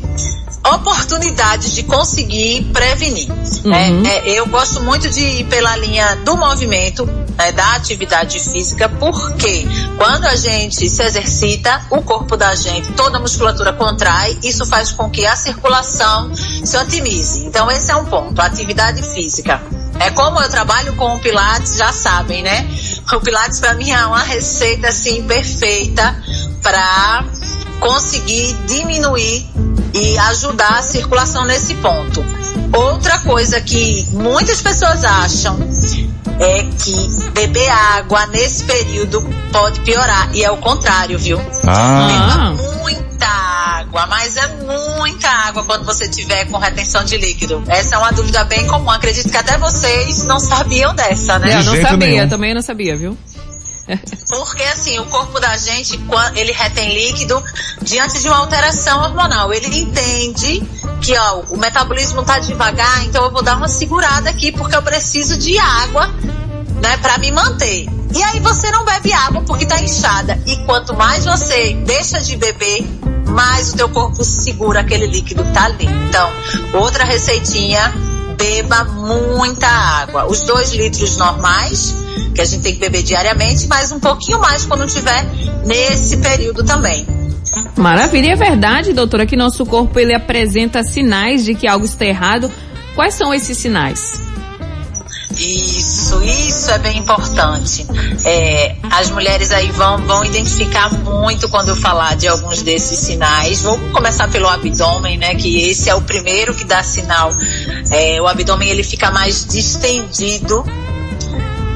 oportunidades 0.74 1.74
de 1.74 1.84
conseguir 1.84 2.64
prevenir. 2.74 3.28
né? 3.64 3.90
Uhum. 3.92 4.06
É, 4.06 4.30
eu 4.32 4.48
gosto 4.48 4.82
muito 4.82 5.10
de 5.10 5.20
ir 5.20 5.46
pela 5.46 5.76
linha 5.78 6.16
do 6.18 6.36
movimento, 6.36 7.06
né, 7.38 7.52
da 7.52 7.76
atividade 7.76 8.40
física, 8.40 8.90
porque 8.90 9.68
quando 9.98 10.26
a 10.26 10.36
gente 10.36 10.90
se 10.90 11.04
exercita, 11.04 11.82
o 11.92 12.02
corpo 12.02 12.36
da 12.36 12.56
gente, 12.56 12.92
toda 12.94 13.18
a 13.18 13.22
musculatura 13.22 13.74
contrai, 13.74 14.38
isso 14.44 14.66
faz 14.66 14.92
com 14.92 15.10
que 15.10 15.26
a 15.26 15.36
circulação 15.36 16.34
se 16.34 16.78
otimize. 16.78 17.46
Então 17.46 17.70
esse 17.70 17.92
é 17.92 17.96
um 17.96 18.06
ponto, 18.06 18.40
a 18.40 18.46
atividade 18.46 19.04
física. 19.04 19.62
É 20.00 20.12
como 20.12 20.42
eu 20.42 20.50
trabalho 20.50 20.94
com 20.96 21.16
o 21.16 21.20
Pilates, 21.20 21.78
já 21.78 21.94
sabem, 21.94 22.44
né? 22.44 22.68
O 23.14 23.22
Pilates 23.22 23.60
para 23.60 23.74
mim 23.76 23.92
é 23.92 24.06
uma 24.06 24.24
receita 24.24 24.90
assim 24.90 25.24
perfeita 25.24 26.22
para 26.62 27.24
conseguir 27.80 28.54
diminuir 28.68 29.48
e 29.96 30.18
ajudar 30.18 30.80
a 30.80 30.82
circulação 30.82 31.46
nesse 31.46 31.74
ponto. 31.76 32.24
Outra 32.74 33.20
coisa 33.20 33.62
que 33.62 34.06
muitas 34.12 34.62
pessoas 34.62 35.06
acham 35.06 35.58
é 36.38 36.64
que 36.64 37.32
beber 37.32 37.70
água 37.70 38.28
nesse 38.28 38.66
período 38.66 39.22
pode 39.54 39.80
piorar. 39.82 40.30
E 40.34 40.44
é 40.44 40.52
o 40.52 40.58
contrário, 40.58 41.18
viu? 41.18 41.40
Ah. 41.66 42.08
Beba 42.08 42.64
muita 42.82 43.26
água, 43.26 44.06
mas 44.08 44.36
é 44.36 44.48
muita 44.98 45.30
água 45.30 45.64
quando 45.64 45.86
você 45.86 46.10
tiver 46.10 46.46
com 46.46 46.58
retenção 46.58 47.06
de 47.06 47.16
líquido. 47.18 47.64
Essa 47.68 47.96
é 47.96 47.98
uma 47.98 48.12
dúvida 48.12 48.44
bem 48.44 48.68
comum. 48.68 48.92
Acredito 48.92 49.30
que 49.30 49.38
até 49.38 49.58
vocês 49.58 50.26
não 50.26 50.40
sabiam 50.42 50.94
dessa, 50.94 51.40
né? 51.40 51.54
Eu 51.54 51.64
não 51.64 51.82
sabia, 51.82 52.10
nenhum. 52.10 52.28
também 52.28 52.54
não 52.54 52.62
sabia, 52.62 52.98
viu? 52.98 53.18
Porque 54.30 54.64
assim, 54.64 55.00
o 55.00 55.06
corpo 55.06 55.40
da 55.40 55.56
gente, 55.58 56.00
ele 56.36 56.52
retém 56.52 56.94
líquido 56.94 57.42
diante 57.82 58.20
de 58.20 58.28
uma 58.28 58.38
alteração 58.38 59.04
hormonal. 59.04 59.54
Ele 59.54 59.80
entende 59.80 60.64
que 61.02 61.18
ó, 61.18 61.42
o 61.50 61.58
metabolismo 61.58 62.24
tá 62.24 62.40
devagar, 62.40 63.06
então 63.06 63.26
eu 63.26 63.32
vou 63.32 63.44
dar 63.44 63.58
uma 63.58 63.68
segurada 63.68 64.30
aqui 64.30 64.52
porque 64.52 64.76
eu 64.76 64.82
preciso 64.82 65.38
de 65.38 65.58
água, 65.60 66.08
né, 66.82 66.98
para 66.98 67.18
me 67.18 67.32
manter. 67.32 67.88
E 68.16 68.24
aí 68.24 68.40
você 68.40 68.72
não 68.72 68.86
bebe 68.86 69.12
água 69.12 69.42
porque 69.42 69.66
tá 69.66 69.80
inchada. 69.82 70.40
E 70.46 70.58
quanto 70.66 70.96
mais 70.96 71.26
você 71.26 71.74
deixa 71.86 72.20
de 72.22 72.38
beber, 72.38 72.88
mais 73.28 73.74
o 73.74 73.78
teu 73.78 73.90
corpo 73.90 74.24
segura 74.24 74.80
aquele 74.80 75.06
líquido 75.06 75.44
que 75.44 75.52
tá 75.52 75.66
ali. 75.66 75.86
Então, 75.86 76.32
outra 76.74 77.04
receitinha, 77.04 77.94
beba 78.38 78.84
muita 78.86 79.68
água. 79.68 80.26
Os 80.26 80.42
dois 80.42 80.72
litros 80.72 81.18
normais, 81.18 81.96
que 82.34 82.42
a 82.42 82.46
gente 82.46 82.62
tem 82.62 82.74
que 82.74 82.80
beber 82.80 83.04
diariamente, 83.04 83.68
mas 83.68 83.92
um 83.92 84.00
pouquinho 84.00 84.40
mais 84.40 84.66
quando 84.66 84.86
tiver 84.88 85.26
nesse 85.66 86.18
período 86.18 86.64
também. 86.64 87.06
Maravilha, 87.76 88.32
é 88.32 88.36
verdade, 88.36 88.94
doutora, 88.94 89.26
que 89.26 89.36
nosso 89.36 89.66
corpo 89.66 90.00
ele 90.00 90.14
apresenta 90.14 90.84
sinais 90.84 91.46
de 91.46 91.56
que 91.56 91.68
algo 91.68 91.86
está 91.86 92.06
errado. 92.06 92.52
Quais 92.96 93.14
são 93.14 93.34
esses 93.34 93.58
sinais? 93.58 94.25
Isso, 95.38 96.24
isso 96.24 96.72
é 96.72 96.78
bem 96.78 96.98
importante. 96.98 97.86
É, 98.24 98.76
as 98.90 99.10
mulheres 99.10 99.52
aí 99.52 99.70
vão, 99.72 99.98
vão 100.06 100.24
identificar 100.24 100.92
muito 100.94 101.50
quando 101.50 101.70
eu 101.70 101.76
falar 101.76 102.16
de 102.16 102.28
alguns 102.28 102.62
desses 102.62 103.00
sinais. 103.00 103.62
Vamos 103.62 103.92
começar 103.92 104.30
pelo 104.30 104.48
abdômen, 104.48 105.18
né? 105.18 105.36
Que 105.36 105.70
esse 105.70 105.90
é 105.90 105.96
o 105.96 106.02
primeiro 106.02 106.54
que 106.54 106.64
dá 106.64 106.82
sinal. 106.82 107.32
É, 107.92 108.22
o 108.22 108.28
abdômen 108.28 108.70
ele 108.70 108.84
fica 108.84 109.12
mais 109.12 109.46
distendido. 109.46 110.64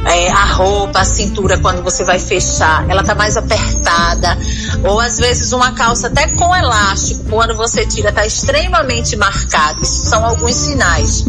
É, 0.05 0.31
a 0.31 0.45
roupa, 0.45 0.99
a 0.99 1.05
cintura, 1.05 1.57
quando 1.57 1.83
você 1.83 2.03
vai 2.03 2.19
fechar, 2.19 2.89
ela 2.89 3.03
tá 3.03 3.13
mais 3.15 3.35
apertada. 3.37 4.37
Ou 4.83 4.99
às 4.99 5.17
vezes 5.17 5.51
uma 5.51 5.73
calça 5.73 6.07
até 6.07 6.27
com 6.35 6.55
elástico, 6.55 7.25
quando 7.29 7.55
você 7.55 7.85
tira, 7.85 8.11
tá 8.11 8.25
extremamente 8.25 9.15
marcado. 9.15 9.81
Isso 9.81 10.05
são 10.05 10.25
alguns 10.25 10.55
sinais. 10.55 11.25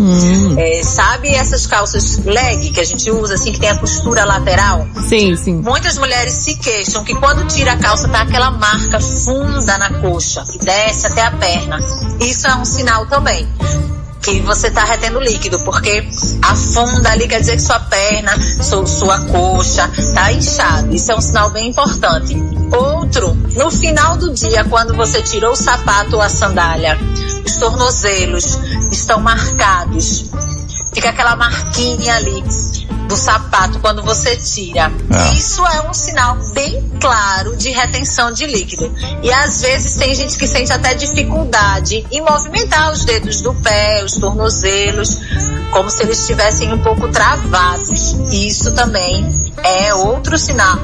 É, 0.56 0.83
sabe 0.83 1.28
essas 1.35 1.66
calças 1.66 2.18
leg 2.24 2.70
que 2.70 2.80
a 2.80 2.85
gente 2.85 3.11
usa, 3.11 3.35
assim, 3.35 3.52
que 3.52 3.61
tem 3.61 3.70
a 3.70 3.78
costura 3.78 4.24
lateral? 4.24 4.87
Sim, 5.09 5.37
sim. 5.37 5.54
Muitas 5.54 5.98
mulheres 5.98 6.35
se 6.35 6.54
queixam 6.56 7.04
que 7.04 7.14
quando 7.14 7.46
tira 7.46 7.72
a 7.72 7.76
calça 7.76 8.09
tá 8.09 8.22
aquela 8.22 8.50
marca 8.50 9.00
funda 9.00 9.78
na 9.78 9.90
coxa, 10.00 10.44
que 10.50 10.59
desce 10.59 11.06
até 11.06 11.22
a 11.22 11.30
perna. 11.33 11.78
Isso 12.20 12.46
é 12.46 12.54
um 12.54 12.64
sinal 12.64 13.06
também. 13.06 13.48
Que 14.22 14.38
você 14.40 14.70
tá 14.70 14.85
retendo 14.85 15.18
líquido, 15.18 15.59
porque 15.64 16.06
afunda 16.42 17.11
ali, 17.11 17.26
quer 17.26 17.40
dizer 17.40 17.56
que 17.56 17.62
sua 17.62 17.80
perna, 17.80 18.33
su- 18.62 18.87
sua 18.87 19.18
coxa 19.26 19.90
tá 20.14 20.30
inchado. 20.33 20.94
Isso 20.94 21.11
é 21.11 21.16
um 21.16 21.20
sinal 21.22 21.50
bem 21.50 21.68
importante. 21.70 22.37
Outro, 22.70 23.35
no 23.56 23.70
final 23.70 24.16
do 24.18 24.33
dia, 24.35 24.62
quando 24.64 24.94
você 24.94 25.22
tirou 25.22 25.52
o 25.52 25.56
sapato 25.56 26.16
ou 26.16 26.22
a 26.22 26.28
sandália, 26.28 26.98
os 27.46 27.56
tornozelos 27.56 28.59
estão 28.92 29.20
marcados. 29.20 30.26
Fica 30.92 31.11
aquela 31.11 31.37
marquinha 31.37 32.14
ali 32.16 32.42
do 33.09 33.16
sapato 33.16 33.81
quando 33.81 34.03
você 34.03 34.37
tira. 34.37 34.92
Ah. 35.12 35.33
Isso 35.35 35.66
é 35.66 35.88
um 35.88 35.92
sinal 35.92 36.37
bem 36.53 36.90
claro 37.00 37.57
de 37.57 37.70
retenção 37.70 38.33
de 38.33 38.46
líquido. 38.46 38.92
E 39.22 39.33
às 39.33 39.61
vezes 39.61 39.96
tem 39.96 40.14
gente 40.14 40.38
que 40.38 40.46
sente 40.46 40.72
até 40.72 40.94
dificuldade 40.94 42.07
em 42.11 42.20
movimentar 42.20 42.92
os 42.92 43.05
dedos 43.05 43.40
do 43.40 43.53
pé, 43.55 44.05
os 44.05 44.12
tornozelos, 44.12 45.18
como 45.70 45.90
se 45.90 46.02
eles 46.02 46.20
estivessem 46.20 46.72
um 46.72 46.78
pouco 46.78 47.09
travados. 47.09 48.16
Isso 48.30 48.72
também 48.72 49.50
é 49.62 49.94
outro 49.94 50.38
sinal 50.38 50.76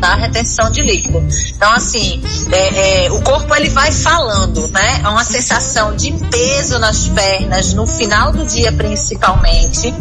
da 0.00 0.14
retenção 0.14 0.70
de 0.70 0.82
líquido. 0.82 1.24
Então, 1.56 1.72
assim, 1.72 2.22
é, 2.52 3.06
é, 3.06 3.12
o 3.12 3.20
corpo 3.22 3.54
ele 3.54 3.68
vai 3.70 3.90
falando, 3.92 4.68
né? 4.68 5.00
É 5.04 5.08
uma 5.08 5.24
sensação 5.24 5.94
de 5.94 6.12
peso 6.30 6.78
nas 6.78 7.08
pernas 7.08 7.72
no 7.74 7.86
final 7.86 8.32
do 8.32 8.44
dia, 8.44 8.72
principalmente. 8.72 9.94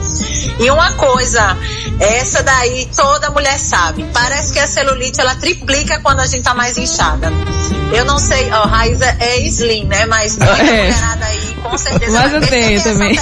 E 0.60 0.70
uma 0.70 0.92
coisa, 0.94 1.58
essa 2.00 2.44
daí 2.44 2.90
toda 2.96 3.30
mulher 3.32 3.58
sabe. 3.58 4.06
Parece 4.14 4.54
que 4.54 4.60
a 4.60 4.68
celulite 4.68 5.20
ela 5.22 5.36
triplica 5.36 6.00
quando 6.00 6.20
a 6.20 6.26
gente 6.26 6.44
tá 6.44 6.54
mais 6.54 6.78
inchada. 6.78 7.32
Eu 7.94 8.06
não 8.06 8.18
sei, 8.18 8.52
ó, 8.52 8.66
Raiz 8.66 9.00
é, 9.02 9.40
slim, 9.48 9.86
né? 9.86 10.06
Mas 10.06 10.38
muita 10.38 10.54
É. 10.64 10.84
mulherada 10.84 11.26
aí 11.26 11.54
com 11.64 11.78
certeza 11.78 12.12
Mas 12.12 12.32
vai 12.32 12.42
eu 12.42 12.48
tenho 12.48 12.84
também. 12.84 13.16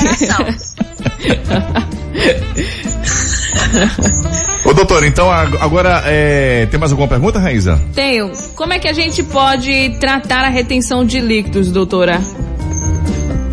Ô 4.66 4.74
doutor, 4.74 5.04
então 5.06 5.32
ag- 5.32 5.58
agora 5.60 6.04
é, 6.06 6.66
tem 6.68 6.80
mais 6.80 6.92
alguma 6.92 7.08
pergunta, 7.08 7.40
Raíza? 7.40 7.82
Tenho. 7.94 8.32
Como 8.56 8.74
é 8.74 8.80
que 8.80 8.88
a 8.88 8.94
gente 8.94 9.24
pode 9.24 9.98
tratar 10.00 10.44
a 10.46 10.50
retenção 10.50 11.04
de 11.06 11.20
líquidos, 11.20 11.72
doutora? 11.72 12.22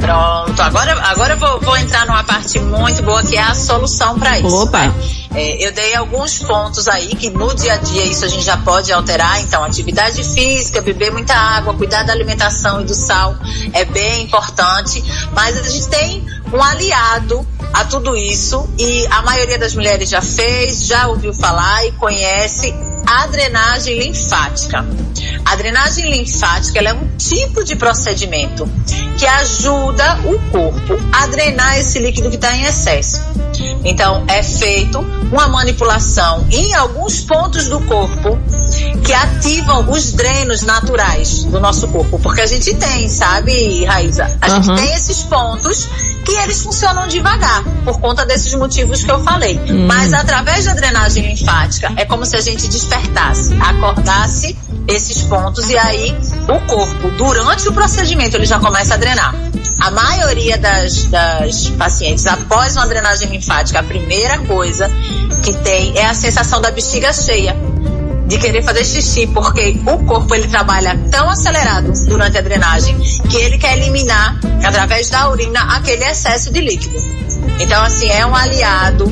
Pronto, 0.09 0.62
agora, 0.62 0.92
agora 1.03 1.35
eu 1.35 1.38
vou, 1.38 1.61
vou 1.61 1.77
entrar 1.77 2.07
numa 2.07 2.25
parte 2.25 2.59
muito 2.59 3.03
boa 3.03 3.23
que 3.23 3.37
é 3.37 3.42
a 3.42 3.55
solução 3.55 4.18
para 4.18 4.38
isso. 4.38 4.62
Opa. 4.62 4.87
né? 4.87 4.94
É, 5.35 5.66
eu 5.66 5.71
dei 5.73 5.94
alguns 5.94 6.38
pontos 6.38 6.88
aí 6.88 7.09
que 7.14 7.29
no 7.29 7.55
dia 7.55 7.75
a 7.75 7.77
dia 7.77 8.05
isso 8.05 8.25
a 8.25 8.29
gente 8.29 8.42
já 8.42 8.57
pode 8.57 8.90
alterar. 8.90 9.38
Então, 9.42 9.62
atividade 9.62 10.25
física, 10.25 10.81
beber 10.81 11.12
muita 11.12 11.35
água, 11.35 11.75
cuidar 11.75 12.05
da 12.05 12.12
alimentação 12.14 12.81
e 12.81 12.85
do 12.85 12.94
sal 12.94 13.37
é 13.75 13.85
bem 13.85 14.23
importante. 14.23 15.05
Mas 15.35 15.59
a 15.59 15.62
gente 15.68 15.88
tem 15.88 16.27
um 16.55 16.62
aliado 16.62 17.47
a 17.75 17.85
tudo 17.85 18.16
isso 18.16 18.66
e 18.79 19.07
a 19.11 19.21
maioria 19.21 19.59
das 19.59 19.75
mulheres 19.75 20.09
já 20.09 20.23
fez, 20.23 20.87
já 20.87 21.07
ouviu 21.09 21.35
falar 21.35 21.85
e 21.85 21.92
conhece 21.92 22.75
a 23.11 23.27
drenagem 23.27 23.99
linfática. 23.99 24.85
A 25.42 25.57
drenagem 25.57 26.11
linfática 26.11 26.79
é 26.79 26.92
um 26.92 27.09
tipo 27.16 27.64
de 27.64 27.75
procedimento 27.75 28.68
que 29.16 29.27
ajuda 29.27 30.21
o 30.27 30.38
corpo 30.51 30.94
a 31.11 31.27
drenar 31.27 31.79
esse 31.79 31.99
líquido 31.99 32.29
que 32.29 32.37
está 32.37 32.55
em 32.55 32.64
excesso. 32.64 33.23
Então, 33.85 34.25
é 34.29 34.42
feito 34.42 34.99
uma 34.99 35.49
manipulação 35.49 36.47
em 36.51 36.75
alguns 36.75 37.21
pontos 37.21 37.66
do 37.66 37.81
corpo 37.81 38.38
que 39.05 39.12
ativam 39.12 39.90
os 39.90 40.12
drenos 40.12 40.62
naturais 40.62 41.44
do 41.44 41.61
nosso 41.61 41.88
corpo. 41.88 42.18
Porque 42.18 42.40
a 42.40 42.47
gente 42.47 42.75
tem, 42.75 43.09
sabe, 43.09 43.85
Raíza? 43.85 44.25
A 44.40 44.47
Aham. 44.47 44.62
gente 44.62 44.83
tem 44.83 44.94
esses 44.94 45.23
pontos 45.23 45.88
que 46.25 46.33
eles 46.33 46.62
funcionam 46.62 47.07
devagar, 47.07 47.64
por 47.85 47.99
conta 48.01 48.27
desses 48.27 48.53
motivos 48.55 49.03
que 49.03 49.11
eu 49.11 49.18
falei. 49.21 49.59
Mas 49.87 50.12
através 50.12 50.66
da 50.66 50.75
drenagem 50.75 51.27
linfática, 51.27 51.92
é 51.97 52.05
como 52.05 52.27
se 52.27 52.37
a 52.37 52.40
gente 52.40 52.68
despertasse, 52.68 53.55
acordasse 53.61 54.57
esses 54.88 55.22
pontos 55.22 55.68
e 55.68 55.77
aí 55.77 56.16
o 56.48 56.66
corpo, 56.66 57.11
durante 57.12 57.68
o 57.68 57.72
procedimento, 57.72 58.37
ele 58.37 58.46
já 58.46 58.59
começa 58.59 58.94
a 58.94 58.96
drenar. 58.96 59.35
A 59.81 59.90
maioria 59.90 60.57
das, 60.59 61.05
das 61.05 61.70
pacientes, 61.70 62.27
após 62.27 62.74
uma 62.74 62.87
drenagem 62.87 63.29
linfática, 63.29 63.79
a 63.79 63.83
primeira 63.83 64.38
coisa 64.38 64.90
que 65.44 65.53
tem 65.53 65.96
é 65.96 66.07
a 66.07 66.14
sensação 66.14 66.61
da 66.61 66.70
bexiga 66.70 67.12
cheia 67.12 67.55
de 68.27 68.38
querer 68.38 68.62
fazer 68.62 68.85
xixi, 68.85 69.27
porque 69.29 69.81
o 69.87 70.05
corpo 70.05 70.35
ele 70.35 70.48
trabalha 70.48 70.98
tão 71.11 71.31
acelerado 71.31 71.92
durante 72.07 72.37
a 72.37 72.42
drenagem 72.42 72.98
que 72.98 73.37
ele 73.37 73.57
quer 73.57 73.79
eliminar, 73.79 74.38
através 74.62 75.09
da 75.09 75.31
urina, 75.31 75.61
aquele 75.77 76.05
excesso 76.05 76.53
de 76.53 76.61
líquido. 76.61 76.94
Então, 77.59 77.83
assim, 77.83 78.09
é 78.09 78.27
um 78.27 78.35
aliado 78.35 79.11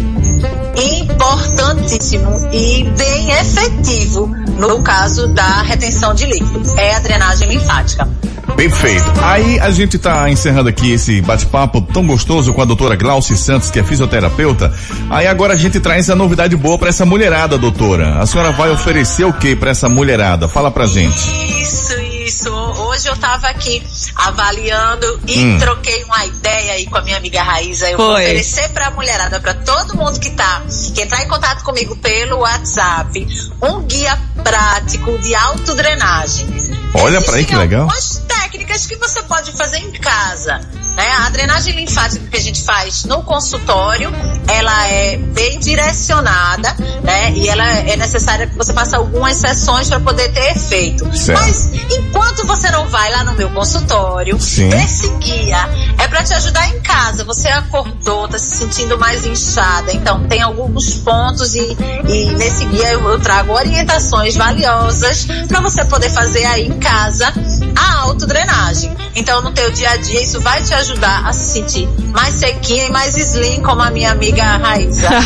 importantíssimo 0.77 2.49
e 2.53 2.85
bem 2.97 3.31
efetivo 3.33 4.27
no 4.59 4.83
caso 4.83 5.27
da 5.29 5.62
retenção 5.62 6.15
de 6.15 6.27
líquido. 6.27 6.79
É 6.79 6.95
a 6.95 7.01
drenagem 7.01 7.49
linfática. 7.49 8.09
Perfeito. 8.55 9.05
Aí 9.23 9.59
a 9.61 9.71
gente 9.71 9.99
tá 9.99 10.31
encerrando 10.31 10.69
aqui 10.69 10.93
esse 10.93 11.21
bate-papo 11.21 11.83
tão 11.83 12.07
gostoso 12.07 12.55
com 12.55 12.62
a 12.62 12.65
doutora 12.65 12.97
Glauci 12.97 13.37
Santos, 13.37 13.71
que 13.71 13.79
é 13.79 13.85
fisioterapeuta. 13.85 14.73
Aí 15.11 15.27
agora 15.27 15.55
a 15.55 15.57
gente 15.57 15.79
traz 15.81 16.09
a 16.09 16.15
novidade 16.15 16.57
boa 16.57 16.79
pra 16.79 16.89
essa 16.89 17.05
mulherada, 17.05 17.59
doutora. 17.59 18.19
A 18.19 18.27
senhora 18.27 18.53
vai 18.53 18.71
oferecer 18.71 19.25
o 19.25 19.33
que 19.33 19.55
pra 19.55 19.71
essa 19.73 19.89
mulherada? 19.89 20.49
Fala 20.49 20.71
pra 20.71 20.87
gente. 20.87 21.29
Isso, 21.61 21.93
isso. 22.25 22.86
Hoje 22.97 23.09
eu 23.09 23.17
tava 23.19 23.49
aqui 23.49 23.87
avaliando 24.15 25.21
e 25.27 25.39
Hum. 25.39 25.59
troquei 25.59 26.03
uma 26.05 26.25
ideia 26.25 26.73
aí 26.73 26.87
com 26.87 26.97
a 26.97 27.03
minha 27.03 27.19
amiga 27.19 27.43
Raíza. 27.43 27.91
Eu 27.91 27.99
vou 27.99 28.13
Foi. 28.13 28.23
oferecer 28.23 28.71
pra 28.71 28.91
mulherada, 28.91 29.39
pra 29.39 29.53
todo 29.53 29.95
mundo 29.95 30.19
que 30.19 30.31
tá, 30.31 30.63
que 30.95 31.03
entrar 31.03 31.23
em 31.23 31.29
contato 31.29 31.63
comigo 31.63 31.95
pelo 31.97 32.39
WhatsApp, 32.39 33.29
um 33.61 33.83
guia 33.83 34.19
prático 34.43 35.19
de 35.19 35.35
autodrenagem. 35.35 36.47
Olha 36.95 37.21
pra 37.21 37.37
aí 37.37 37.45
que 37.45 37.55
legal. 37.55 37.83
algumas 37.83 38.17
técnicas 38.27 38.87
que 38.87 38.97
você 38.97 39.23
pode 39.25 39.53
fazer 39.53 39.77
em 39.77 39.93
casa. 39.93 40.63
Né? 40.97 41.07
A 41.27 41.29
drenagem 41.29 41.75
linfática 41.75 42.27
que 42.31 42.37
a 42.39 42.41
gente 42.41 42.63
faz 42.65 43.05
no 43.05 43.23
consultório, 43.23 44.11
ela 44.49 44.89
é 44.89 45.19
bem 45.19 45.59
direcionada, 45.59 46.75
né? 47.03 47.33
E 47.33 47.49
ela 47.49 47.65
é 47.65 47.97
necessária 47.97 48.47
que 48.47 48.57
você 48.57 48.73
faça 48.73 48.97
algumas 48.97 49.37
sessões 49.37 49.89
para 49.89 50.01
poder 50.01 50.33
ter 50.33 50.57
efeito. 50.57 51.05
Certo. 51.15 51.39
Mas 51.39 51.71
enquanto 51.93 52.47
você 52.47 52.71
não 52.71 52.89
vai 52.89 53.11
lá 53.11 53.25
no 53.25 53.35
meu 53.35 53.51
consultório, 53.51 54.41
Sim. 54.41 54.71
esse 54.71 55.09
guia 55.19 55.69
é 55.99 56.09
para 56.09 56.25
te 56.25 56.33
ajudar 56.33 56.67
em 56.75 56.81
casa. 56.81 57.25
Você 57.25 57.49
acordou, 57.49 58.27
tá 58.27 58.39
se 58.39 58.57
sentindo 58.57 58.99
mais 58.99 59.27
inchada, 59.27 59.93
então 59.93 60.27
tem 60.27 60.41
alguns 60.41 60.95
pontos 60.95 61.55
e, 61.55 61.77
e 62.09 62.33
nesse 62.37 62.65
guia 62.65 62.93
eu, 62.93 63.07
eu 63.07 63.21
trago 63.21 63.53
orientações 63.53 64.35
valiosas 64.35 65.27
para 65.47 65.61
você 65.61 65.85
poder 65.85 66.09
fazer 66.09 66.47
aí 66.47 66.67
em 66.67 66.79
casa 66.79 67.35
a 67.77 67.99
autodrenagem. 68.01 68.97
Então 69.15 69.43
no 69.43 69.53
teu 69.53 69.71
dia 69.71 69.91
a 69.91 69.97
dia 69.97 70.23
isso 70.23 70.41
vai 70.41 70.63
te 70.63 70.73
ajudar 70.73 70.86
a 71.03 71.33
se 71.33 71.53
sentir 71.53 71.88
mais 72.12 72.35
sequinha 72.35 72.87
e 72.87 72.90
mais 72.90 73.16
slim 73.16 73.61
como 73.61 73.83
a 73.83 73.90
minha 73.90 74.12
amiga 74.12 74.57
Raíza. 74.57 75.09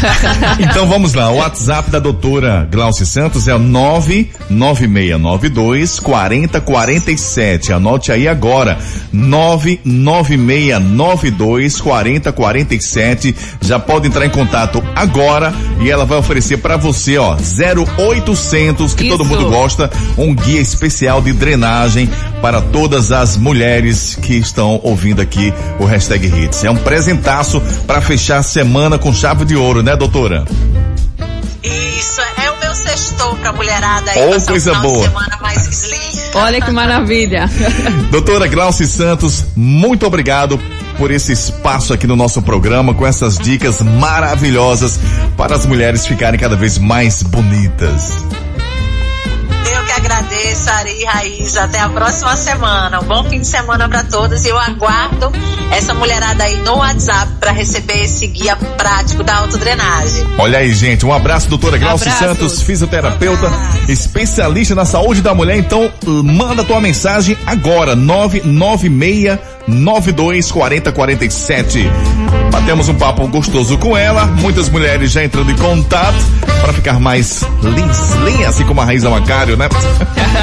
Então 0.59 0.87
vamos 0.87 1.13
lá, 1.15 1.31
o 1.31 1.37
WhatsApp 1.37 1.91
da 1.91 1.99
doutora 1.99 2.69
Glauci 2.71 3.07
Santos 3.07 3.49
é 3.49 3.55
o 3.55 3.59
99692 3.59 5.99
4047. 6.01 7.73
Anote 7.73 8.13
aí 8.13 8.29
agora, 8.29 8.79
99692 9.13 11.81
4047. 11.81 13.35
Já 13.61 13.79
pode 13.79 14.09
entrar 14.09 14.27
em 14.27 14.31
contato 14.31 14.83
agora 14.95 15.55
e 15.81 15.91
ela 15.91 16.05
vai 16.05 16.19
oferecer 16.19 16.59
para 16.59 16.77
você, 16.77 17.17
ó, 17.19 17.37
0800 17.37 18.93
que 18.95 19.09
todo 19.09 19.25
Isso. 19.25 19.31
mundo 19.31 19.49
gosta, 19.51 19.91
um 20.17 20.33
guia 20.35 20.61
especial 20.61 21.23
de 21.23 21.33
drenagem 21.33 22.09
para 22.41 22.61
todas 22.61 23.13
as 23.13 23.37
mulheres 23.37 24.19
que 24.21 24.35
estão 24.37 24.81
ouvindo 24.83 25.21
aqui 25.21 25.50
o 25.79 25.85
hashtag 25.85 26.27
Hits. 26.27 26.65
É 26.65 26.71
um 26.71 26.77
presentaço 26.77 27.61
para 27.87 28.01
fechar 28.01 28.39
a 28.39 28.43
semana 28.43 28.99
com 28.99 29.13
chave 29.13 29.45
de 29.45 29.57
ouro, 29.57 29.83
né, 29.83 29.97
doutora? 29.97 30.45
Isso 31.63 32.21
é 32.43 32.51
o 32.51 32.59
meu 32.59 32.75
sextou 32.75 33.37
pra 33.37 33.53
mulherada 33.53 34.11
aí 34.11 34.19
Oh, 34.37 34.41
coisa 34.41 34.75
boa. 34.77 34.99
de 34.99 35.05
semana 35.15 35.39
mais 35.43 35.67
slim. 35.69 36.21
Olha 36.35 36.61
que 36.61 36.71
maravilha. 36.71 37.51
Doutora 38.11 38.47
Glauci 38.47 38.87
Santos, 38.87 39.45
muito 39.57 40.07
obrigado 40.07 40.59
por 40.97 41.11
esse 41.11 41.33
espaço 41.33 41.93
aqui 41.93 42.07
no 42.07 42.15
nosso 42.17 42.41
programa 42.41 42.95
com 42.95 43.07
essas 43.07 43.37
dicas 43.39 43.81
maravilhosas 43.83 44.99
para 45.37 45.57
as 45.57 45.67
mulheres 45.67 46.07
ficarem 46.07 46.39
cada 46.39 46.57
vez 46.57 46.79
mais 46.79 47.23
bonitas. 47.23 48.13
Agradeço, 50.01 50.71
Ari 50.71 51.01
e 51.01 51.05
Raíza. 51.05 51.65
Até 51.65 51.79
a 51.79 51.89
próxima 51.89 52.37
semana. 52.37 53.01
Um 53.01 53.05
bom 53.05 53.25
fim 53.25 53.41
de 53.41 53.47
semana 53.47 53.89
pra 53.89 54.03
todas. 54.03 54.45
E 54.45 54.49
eu 54.49 54.59
aguardo 54.59 55.31
essa 55.71 55.95
mulherada 55.95 56.43
aí 56.45 56.57
no 56.59 56.77
WhatsApp 56.77 57.33
pra 57.39 57.53
receber 57.53 58.03
esse 58.03 58.27
guia 58.27 58.57
prático 58.57 59.23
da 59.23 59.37
autodrenagem. 59.37 60.27
Olha 60.39 60.59
aí, 60.59 60.73
gente, 60.75 61.05
um 61.07 61.13
abraço, 61.13 61.49
doutora 61.49 61.79
Glauci 61.79 62.09
Abraços. 62.09 62.27
Santos, 62.27 62.63
fisioterapeuta, 62.63 63.51
especialista 63.89 64.75
na 64.75 64.85
saúde 64.85 65.21
da 65.21 65.35
mulher. 65.35 65.57
Então, 65.57 65.93
manda 66.25 66.65
tua 66.65 66.81
mensagem 66.81 67.37
agora, 67.47 67.95
996 67.95 69.39
92 69.67 70.51
40 70.51 70.93
47. 70.93 71.91
Batemos 72.51 72.89
um 72.89 72.95
papo 72.95 73.27
gostoso 73.29 73.79
com 73.79 73.97
ela, 73.97 74.27
muitas 74.27 74.69
mulheres 74.69 75.13
já 75.13 75.25
entrando 75.25 75.51
em 75.51 75.57
contato 75.57 76.17
para 76.61 76.73
ficar 76.73 77.01
mais 77.01 77.43
lins, 77.63 78.47
assim 78.47 78.65
como 78.65 78.81
a 78.81 78.85
Raíza 78.85 79.09
Macário, 79.09 79.57
né? 79.57 79.69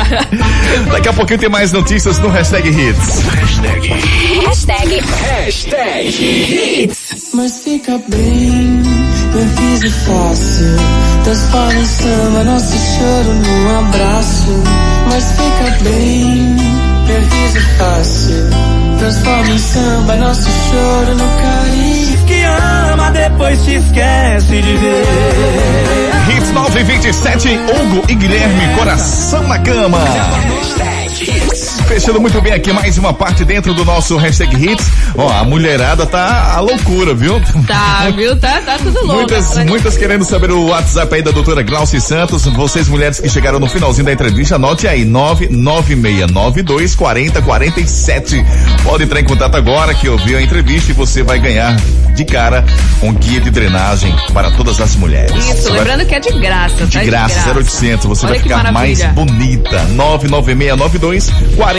Daqui 0.92 1.10
a 1.10 1.14
pouquinho 1.14 1.40
tem 1.40 1.50
mais 1.50 1.72
notícias 1.72 2.18
no 2.20 2.30
hashtag 2.30 2.70
Hits. 2.70 3.24
Mas 7.34 7.60
fica 7.60 8.00
bem, 8.10 8.82
meu 9.34 9.46
piso 9.56 9.92
fácil. 10.06 10.76
Transforma 11.24 11.74
em 11.74 11.86
samba 11.86 12.44
nosso 12.46 12.76
choro 12.78 13.34
num 13.34 13.80
abraço. 13.80 14.64
Mas 15.10 15.32
fica 15.32 15.84
bem, 15.84 16.56
meu 17.06 17.22
piso 17.22 17.68
fácil. 17.78 18.77
Transforma 19.00 19.52
em 19.52 19.58
samba 19.58 20.16
nosso 20.18 20.50
choro 20.50 21.16
no 21.16 21.30
carinho. 21.42 22.26
Que 22.26 22.44
ama, 22.44 23.12
depois 23.12 23.60
se 23.60 23.76
esquece 23.76 24.62
de 24.62 24.78
ver. 24.78 26.38
Hits 26.38 26.52
927, 26.52 27.50
Hugo 27.50 28.04
e 28.10 28.16
Guilherme, 28.16 28.76
coração 28.78 29.48
na 29.48 29.60
cama. 29.60 30.00
Fechando 31.88 32.20
muito 32.20 32.40
bem 32.42 32.52
aqui 32.54 32.72
mais 32.74 32.98
uma 32.98 33.14
parte 33.14 33.46
dentro 33.46 33.74
do 33.74 33.84
nosso 33.86 34.18
hashtag 34.18 34.54
Hits. 34.72 34.86
Ó, 35.18 35.30
a 35.32 35.44
mulherada 35.46 36.06
tá 36.06 36.54
a 36.56 36.60
loucura, 36.60 37.14
viu? 37.16 37.42
Tá, 37.66 38.10
viu? 38.16 38.36
Tá, 38.36 38.62
tá 38.62 38.78
tudo 38.78 39.00
louco. 39.00 39.16
Muitas, 39.16 39.58
muitas 39.66 39.98
querendo 39.98 40.24
saber 40.26 40.52
o 40.52 40.68
WhatsApp 40.68 41.16
aí 41.16 41.22
da 41.22 41.32
doutora 41.32 41.64
Glauci 41.64 42.00
Santos. 42.02 42.46
Vocês 42.46 42.88
mulheres 42.90 43.20
que 43.22 43.30
chegaram 43.30 43.58
no 43.60 43.68
finalzinho 43.68 44.06
da 44.06 44.12
entrevista, 44.14 44.56
anote 44.56 44.86
aí, 44.88 45.06
99692 45.06 46.94
4047. 46.94 48.46
Pode 48.84 49.04
entrar 49.06 49.20
em 49.22 49.26
contato 49.26 49.56
agora 49.56 49.94
que 49.94 50.10
ouviu 50.10 50.38
a 50.38 50.42
entrevista 50.42 50.92
e 50.92 50.94
você 50.94 51.24
vai 51.24 51.40
ganhar 51.40 51.76
de 52.14 52.26
cara 52.26 52.66
um 53.02 53.14
guia 53.14 53.40
de 53.40 53.50
drenagem 53.50 54.14
para 54.34 54.52
todas 54.52 54.82
as 54.82 54.96
mulheres. 54.96 55.32
Isso, 55.36 55.56
Você 55.64 55.70
vai- 55.70 55.80
lembrando 55.80 56.06
que 56.06 56.16
é 56.16 56.20
de 56.20 56.38
graça, 56.40 56.86
de 56.86 56.98
tá? 56.98 57.04
graça, 57.06 57.50
0800, 57.54 58.06
você 58.06 58.26
Olha 58.26 58.36
vai 58.36 58.44
ficar 58.44 58.72
mais 58.74 59.00
maravilha. 59.00 59.08
bonita. 59.26 59.84
99692 59.94 61.30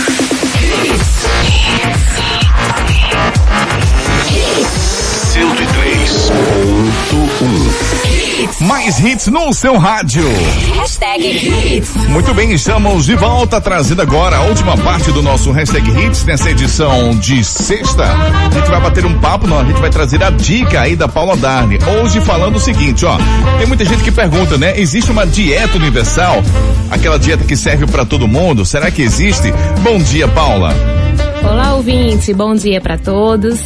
Mais 8.61 8.99
hits 8.99 9.27
no 9.27 9.53
seu 9.53 9.77
rádio. 9.77 10.23
Muito 12.09 12.33
bem, 12.33 12.51
estamos 12.51 13.05
de 13.05 13.15
volta, 13.15 13.61
trazendo 13.61 14.01
agora 14.01 14.37
a 14.37 14.41
última 14.41 14.77
parte 14.77 15.11
do 15.11 15.21
nosso 15.21 15.51
Hashtag 15.51 15.89
Hits 15.89 16.25
nessa 16.25 16.49
edição 16.49 17.17
de 17.17 17.43
sexta. 17.43 18.03
A 18.05 18.49
gente 18.53 18.69
vai 18.69 18.81
bater 18.81 19.05
um 19.05 19.19
papo, 19.19 19.47
não, 19.47 19.59
a 19.59 19.63
gente 19.63 19.79
vai 19.79 19.89
trazer 19.89 20.23
a 20.23 20.29
dica 20.29 20.81
aí 20.81 20.95
da 20.95 21.07
Paula 21.07 21.37
Darne. 21.37 21.79
Hoje 22.01 22.19
falando 22.21 22.57
o 22.57 22.59
seguinte, 22.59 23.05
ó, 23.05 23.17
tem 23.57 23.67
muita 23.67 23.85
gente 23.85 24.03
que 24.03 24.11
pergunta, 24.11 24.57
né? 24.57 24.79
Existe 24.79 25.09
uma 25.11 25.25
dieta 25.25 25.77
universal? 25.77 26.43
Aquela 26.91 27.17
dieta 27.17 27.43
que 27.43 27.55
serve 27.55 27.85
para 27.85 28.05
todo 28.05 28.27
mundo? 28.27 28.65
Será 28.65 28.91
que 28.91 29.01
existe? 29.01 29.53
Bom 29.81 29.99
dia, 29.99 30.27
Paula. 30.27 30.73
Olá, 31.43 31.75
ouvinte, 31.75 32.33
bom 32.33 32.53
dia 32.53 32.81
para 32.81 32.97
todos. 32.97 33.59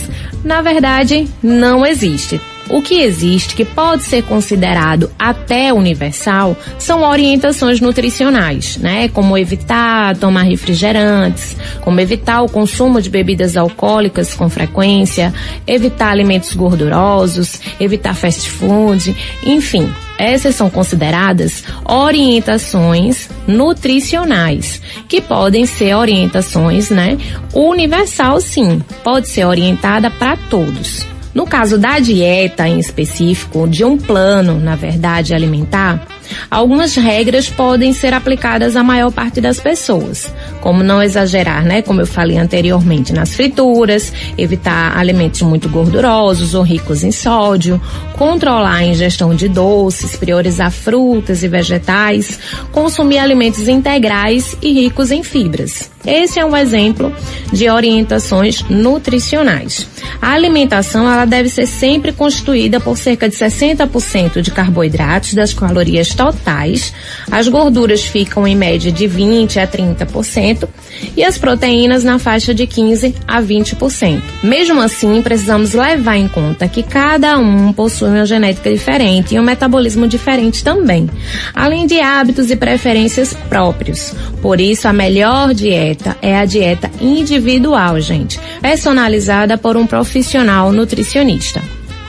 Na 0.43 0.61
verdade, 0.61 1.27
não 1.41 1.85
existe. 1.85 2.39
O 2.69 2.81
que 2.81 3.01
existe, 3.01 3.55
que 3.55 3.65
pode 3.65 4.03
ser 4.03 4.23
considerado 4.23 5.11
até 5.19 5.73
universal, 5.73 6.55
são 6.79 7.03
orientações 7.03 7.81
nutricionais, 7.81 8.77
né? 8.77 9.09
Como 9.09 9.37
evitar 9.37 10.15
tomar 10.17 10.43
refrigerantes, 10.43 11.57
como 11.81 11.99
evitar 11.99 12.41
o 12.41 12.49
consumo 12.49 13.01
de 13.01 13.09
bebidas 13.09 13.57
alcoólicas 13.57 14.33
com 14.33 14.49
frequência, 14.49 15.33
evitar 15.67 16.09
alimentos 16.09 16.53
gordurosos, 16.53 17.59
evitar 17.79 18.15
fast 18.15 18.49
food, 18.49 19.15
enfim. 19.43 19.91
Essas 20.17 20.55
são 20.55 20.69
consideradas 20.69 21.63
orientações 21.85 23.29
nutricionais, 23.47 24.81
que 25.07 25.19
podem 25.21 25.65
ser 25.65 25.95
orientações, 25.95 26.89
né? 26.89 27.17
Universal 27.53 28.39
sim, 28.39 28.81
pode 29.03 29.27
ser 29.27 29.45
orientada 29.45 30.09
para 30.09 30.37
todos. 30.37 31.05
No 31.33 31.47
caso 31.47 31.79
da 31.79 31.97
dieta 31.97 32.67
em 32.67 32.79
específico, 32.79 33.67
de 33.67 33.83
um 33.83 33.97
plano, 33.97 34.59
na 34.59 34.75
verdade, 34.75 35.33
alimentar, 35.33 36.05
algumas 36.49 36.95
regras 36.95 37.49
podem 37.49 37.91
ser 37.91 38.13
aplicadas 38.13 38.75
à 38.75 38.83
maior 38.83 39.11
parte 39.11 39.41
das 39.41 39.59
pessoas, 39.59 40.31
como 40.63 40.81
não 40.81 41.03
exagerar, 41.03 41.65
né, 41.65 41.81
como 41.81 41.99
eu 41.99 42.07
falei 42.07 42.37
anteriormente, 42.37 43.11
nas 43.11 43.35
frituras, 43.35 44.13
evitar 44.37 44.97
alimentos 44.97 45.41
muito 45.41 45.67
gordurosos 45.67 46.53
ou 46.53 46.63
ricos 46.63 47.03
em 47.03 47.11
sódio, 47.11 47.81
controlar 48.13 48.75
a 48.75 48.85
ingestão 48.85 49.35
de 49.35 49.49
doces, 49.49 50.15
priorizar 50.15 50.71
frutas 50.71 51.43
e 51.43 51.49
vegetais, 51.49 52.39
consumir 52.71 53.17
alimentos 53.17 53.67
integrais 53.67 54.55
e 54.61 54.71
ricos 54.71 55.11
em 55.11 55.21
fibras. 55.21 55.92
Esse 56.05 56.39
é 56.39 56.45
um 56.45 56.55
exemplo 56.55 57.13
de 57.51 57.69
orientações 57.69 58.61
nutricionais. 58.69 59.87
A 60.21 60.31
alimentação 60.31 61.09
ela 61.09 61.25
deve 61.25 61.49
ser 61.49 61.65
sempre 61.65 62.11
constituída 62.11 62.79
por 62.79 62.97
cerca 62.97 63.29
de 63.29 63.35
60% 63.35 64.41
de 64.41 64.51
carboidratos 64.51 65.33
das 65.33 65.53
calorias 65.53 66.13
totais. 66.13 66.93
As 67.31 67.47
gorduras 67.47 68.03
ficam 68.03 68.47
em 68.47 68.55
média 68.55 68.91
de 68.91 69.07
20 69.07 69.59
a 69.59 69.67
30% 69.67 70.67
e 71.15 71.23
as 71.23 71.37
proteínas 71.37 72.03
na 72.03 72.19
faixa 72.19 72.53
de 72.53 72.67
15 72.67 73.15
a 73.27 73.41
20%. 73.41 74.21
Mesmo 74.43 74.81
assim, 74.81 75.21
precisamos 75.21 75.73
levar 75.73 76.17
em 76.17 76.27
conta 76.27 76.67
que 76.67 76.83
cada 76.83 77.37
um 77.37 77.71
possui 77.71 78.09
uma 78.09 78.25
genética 78.25 78.71
diferente 78.71 79.35
e 79.35 79.39
um 79.39 79.43
metabolismo 79.43 80.07
diferente 80.07 80.63
também, 80.63 81.09
além 81.53 81.85
de 81.85 81.99
hábitos 81.99 82.51
e 82.51 82.55
preferências 82.55 83.33
próprios. 83.47 84.13
Por 84.41 84.59
isso, 84.59 84.87
a 84.87 84.93
melhor 84.93 85.53
dieta 85.53 85.92
é 86.21 86.37
a 86.37 86.45
dieta 86.45 86.91
individual, 87.01 87.99
gente, 87.99 88.39
personalizada 88.61 89.57
por 89.57 89.75
um 89.77 89.87
profissional 89.87 90.71
nutricionista. 90.71 91.59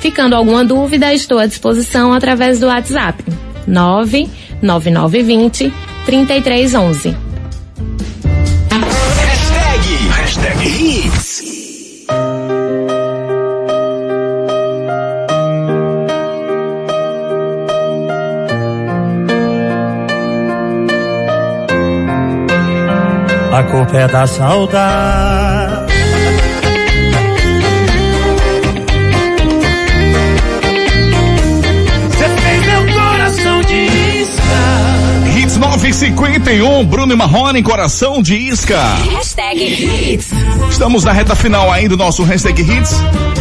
Ficando 0.00 0.36
alguma 0.36 0.62
dúvida, 0.64 1.14
estou 1.14 1.38
à 1.38 1.46
disposição 1.46 2.12
através 2.12 2.60
do 2.60 2.66
WhatsApp 2.66 3.24
99920 3.66 5.72
3311. 6.04 7.16
Hashtag, 8.70 9.96
hashtag 10.10 10.68
Hits. 10.68 11.23
A 23.54 23.62
culpa 23.62 23.96
é 23.96 24.08
da 24.08 24.26
saudade. 24.26 25.92
Você 32.10 32.28
fez 32.28 32.66
meu 32.66 32.94
coração 33.00 33.60
de 33.60 33.76
isca. 34.22 35.38
Hits 35.38 35.56
951, 35.56 36.84
Bruno 36.84 37.12
e 37.12 37.16
Marrone, 37.16 37.62
coração 37.62 38.20
de 38.20 38.34
isca. 38.34 38.82
Hashtag 39.12 39.62
Hits. 39.62 40.32
Estamos 40.70 41.04
na 41.04 41.12
reta 41.12 41.34
final 41.34 41.70
aí 41.70 41.86
do 41.86 41.96
nosso 41.96 42.24
Hashtag 42.24 42.60
Hits, 42.60 42.94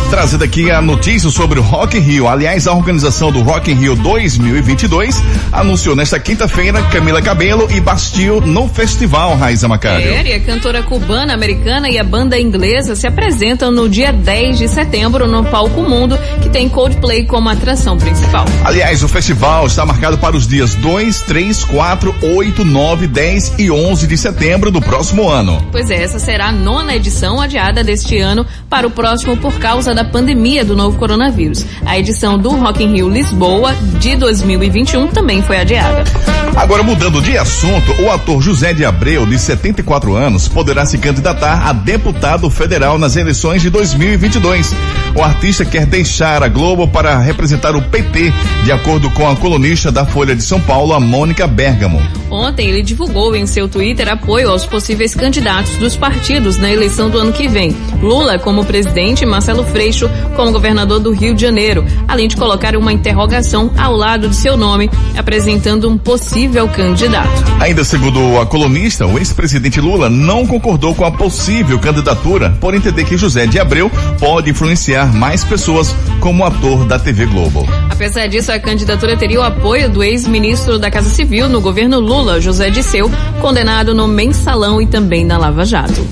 trazendo 0.10 0.44
aqui 0.44 0.70
a 0.70 0.82
notícia 0.82 1.30
sobre 1.30 1.60
o 1.60 1.64
Rock 1.64 1.98
in 1.98 2.02
Rio. 2.02 2.28
Aliás, 2.28 2.68
a 2.68 2.74
organização 2.74 3.32
do 3.32 3.42
Rock 3.42 3.72
in 3.72 3.76
Rio 3.76 3.96
2022 3.96 5.22
anunciou 5.52 5.96
nesta 5.96 6.20
quinta-feira 6.20 6.82
Camila 6.84 7.22
Cabelo 7.22 7.68
e 7.72 7.80
Bastil 7.80 8.40
no 8.40 8.68
festival 8.68 9.36
Raiza 9.36 9.68
Macário. 9.68 10.14
É, 10.14 10.36
a 10.36 10.40
cantora 10.40 10.84
cubana, 10.84 11.34
americana 11.34 11.90
e 11.90 11.98
a 11.98 12.04
banda 12.04 12.40
inglesa 12.40 12.96
se 12.96 13.08
apresentam 13.08 13.72
no 13.72 13.90
dia 13.90 14.14
10 14.14 14.60
de 14.60 14.68
setembro 14.68 15.28
no 15.28 15.44
Palco 15.46 15.82
Mundo, 15.82 16.18
que 16.42 16.50
tem 16.50 16.70
Coldplay 16.70 17.26
como 17.26 17.50
atração 17.50 17.98
principal. 17.98 18.46
Aliás, 18.64 19.04
o 19.04 19.08
festival 19.08 19.66
está 19.66 19.86
marcado 19.86 20.18
para 20.18 20.36
os 20.36 20.48
dias 20.48 20.76
2, 20.76 21.22
3, 21.22 21.64
4, 21.64 22.16
8, 22.22 22.64
9, 22.64 23.08
10 23.08 23.54
e 23.58 23.72
11 23.72 24.08
de 24.08 24.18
setembro 24.18 24.70
do 24.70 24.82
próximo 24.82 25.30
ano. 25.30 25.66
Pois 25.72 25.90
é, 25.90 25.96
essa 26.02 26.20
será 26.20 26.48
a 26.48 26.52
nona 26.52 26.96
edição 26.96 27.13
adiada 27.42 27.84
deste 27.84 28.18
ano 28.18 28.46
para 28.70 28.88
o 28.88 28.92
próximo 28.92 29.38
por 29.38 29.60
causa 29.60 29.94
da 29.94 30.04
pandemia 30.04 30.66
do 30.66 30.76
novo 30.76 30.98
coronavírus. 30.98 31.66
A 31.86 31.98
edição 31.98 32.38
do 32.38 32.50
Rock 32.50 32.84
in 32.84 32.94
Rio 32.94 33.10
Lisboa 33.10 33.74
de 34.00 34.16
2021 34.16 35.08
também 35.08 35.42
foi 35.42 35.58
adiada. 35.58 36.04
Agora, 36.56 36.84
mudando 36.84 37.20
de 37.20 37.36
assunto, 37.36 37.92
o 38.00 38.12
ator 38.12 38.42
José 38.42 38.74
de 38.74 38.86
Abreu, 38.86 39.26
de 39.26 39.40
74 39.40 40.16
anos, 40.16 40.48
poderá 40.48 40.86
se 40.86 41.00
candidatar 41.00 41.68
a 41.68 41.74
deputado 41.74 42.50
federal 42.50 42.98
nas 43.00 43.16
eleições 43.16 43.62
de 43.62 43.72
2022. 43.72 44.72
O 45.16 45.24
artista 45.24 45.66
quer 45.66 45.86
deixar 45.86 46.44
a 46.44 46.48
Globo 46.48 46.88
para 46.88 47.18
representar 47.18 47.76
o 47.76 47.82
PT, 47.82 48.32
de 48.64 48.72
acordo 48.72 49.10
com 49.12 49.28
a 49.28 49.36
colunista 49.36 49.92
da 49.92 50.06
Folha 50.06 50.36
de 50.36 50.44
São 50.44 50.62
Paulo, 50.62 50.94
a 50.94 51.00
Mônica 51.00 51.48
Bergamo. 51.48 52.02
Ontem 52.30 52.70
ele 52.70 52.82
divulgou 52.82 53.36
em 53.36 53.46
seu 53.46 53.68
Twitter 53.68 54.08
apoio 54.10 54.50
aos 54.50 54.66
possíveis 54.66 55.14
candidatos 55.14 55.76
dos 55.78 55.96
partidos 55.96 56.58
na 56.58 56.72
eleição 56.72 57.10
do 57.10 57.18
ano 57.18 57.34
que 57.34 57.48
vem. 57.48 57.76
Lula 58.02 58.40
como 58.40 58.66
presidente 58.66 59.24
e 59.24 59.26
Marcelo 59.26 59.64
Freixo 59.66 60.10
como 60.36 60.52
governador 60.52 61.00
do 61.00 61.12
Rio 61.12 61.36
de 61.36 61.42
Janeiro, 61.42 61.86
além 62.08 62.28
de 62.28 62.36
colocar 62.36 62.76
uma 62.76 62.94
interrogação 62.94 63.72
ao 63.78 63.96
lado 63.96 64.30
de 64.30 64.36
seu 64.36 64.56
nome, 64.56 64.90
apresentando 65.16 65.90
um 65.90 65.98
possível 65.98 66.43
candidato. 66.74 67.44
Ainda 67.60 67.84
segundo 67.84 68.40
a 68.40 68.46
colunista, 68.46 69.06
o 69.06 69.18
ex-presidente 69.18 69.80
Lula 69.80 70.10
não 70.10 70.46
concordou 70.46 70.94
com 70.94 71.06
a 71.06 71.12
possível 71.12 71.80
candidatura 71.80 72.56
por 72.60 72.74
entender 72.74 73.06
que 73.06 73.18
José 73.18 73.46
de 73.46 73.60
Abreu 73.60 73.90
pode 74.20 74.50
influenciar 74.50 75.14
mais 75.14 75.44
pessoas 75.44 75.96
como 76.20 76.44
ator 76.44 76.86
da 76.86 77.00
TV 77.00 77.26
Globo. 77.26 77.68
Apesar 77.90 78.28
disso, 78.28 78.52
a 78.52 78.60
candidatura 78.60 79.16
teria 79.16 79.40
o 79.40 79.44
apoio 79.44 79.90
do 79.90 80.04
ex-ministro 80.04 80.78
da 80.78 80.92
Casa 80.92 81.10
Civil 81.10 81.48
no 81.48 81.62
governo 81.62 82.00
Lula, 82.00 82.42
José 82.42 82.70
Disseu, 82.70 83.10
condenado 83.40 83.94
no 83.94 84.08
mensalão 84.08 84.82
e 84.82 84.88
também 84.88 85.24
na 85.24 85.38
Lava 85.38 85.66
Jato. 85.66 86.06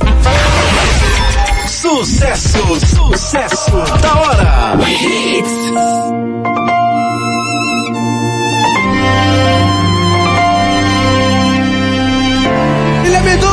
Sucesso, 1.68 2.60
sucesso 2.86 3.72
da 4.02 4.20
hora. 4.20 4.78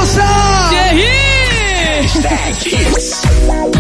Hits. 0.09 0.23
Ele 0.73 0.73
é 0.73 0.95
Medusa! 0.95 2.29
Hashtag 2.29 2.75
Hits. 2.75 3.18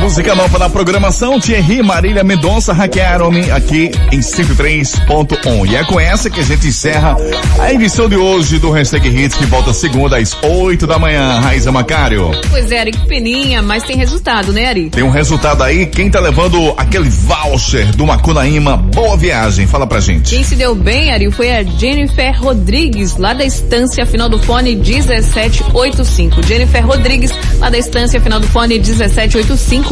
Música 0.01 0.35
nova 0.35 0.59
na 0.59 0.71
programação, 0.71 1.39
Thierry 1.39 1.83
Marília 1.83 2.25
Mendonça 2.25 2.73
hackearam-me 2.73 3.51
aqui 3.51 3.91
em 4.11 4.21
103.1. 4.21 5.71
E 5.71 5.77
é 5.77 5.85
com 5.85 6.01
essa 6.01 6.31
que 6.31 6.41
a 6.41 6.43
gente 6.43 6.67
encerra 6.69 7.15
a 7.59 7.73
edição 7.73 8.09
de 8.09 8.17
hoje 8.17 8.59
do 8.59 8.71
Hashtag 8.71 9.07
Hits, 9.09 9.37
que 9.37 9.45
volta 9.45 9.73
segunda 9.75 10.17
às 10.17 10.35
8 10.43 10.87
da 10.87 10.99
manhã. 10.99 11.41
Raiza 11.41 11.71
Macário. 11.71 12.31
Pois 12.49 12.71
é, 12.73 12.81
Ari, 12.81 12.93
que 12.93 13.07
peninha, 13.07 13.61
mas 13.61 13.83
tem 13.83 13.97
resultado, 13.97 14.53
né, 14.53 14.67
Ari? 14.67 14.89
Tem 14.91 15.03
um 15.03 15.11
resultado 15.11 15.63
aí, 15.63 15.85
quem 15.87 16.11
tá 16.11 16.21
levando 16.21 16.73
aquele 16.77 17.11
voucher 17.11 17.95
do 17.95 18.07
Macunaíma, 18.07 18.77
boa 18.77 19.17
viagem, 19.17 19.67
fala 19.67 19.87
pra 19.87 20.01
gente. 20.01 20.31
Quem 20.31 20.43
se 20.43 20.57
deu 20.57 20.75
bem, 20.75 21.13
Ari, 21.13 21.31
foi 21.31 21.51
a 21.51 21.63
Jennifer 21.63 22.35
Rodrigues, 22.41 23.17
lá 23.19 23.35
da 23.35 23.45
estância 23.45 24.07
final 24.07 24.29
do 24.29 24.39
fone 24.39 24.75
1785. 24.75 26.43
Jennifer 26.45 26.87
Rodrigues, 26.87 27.31
lá 27.59 27.69
da 27.69 27.77
estância 27.77 28.21
final 28.21 28.41
do 28.41 28.47
fone 28.47 28.75
1785. 28.79 29.48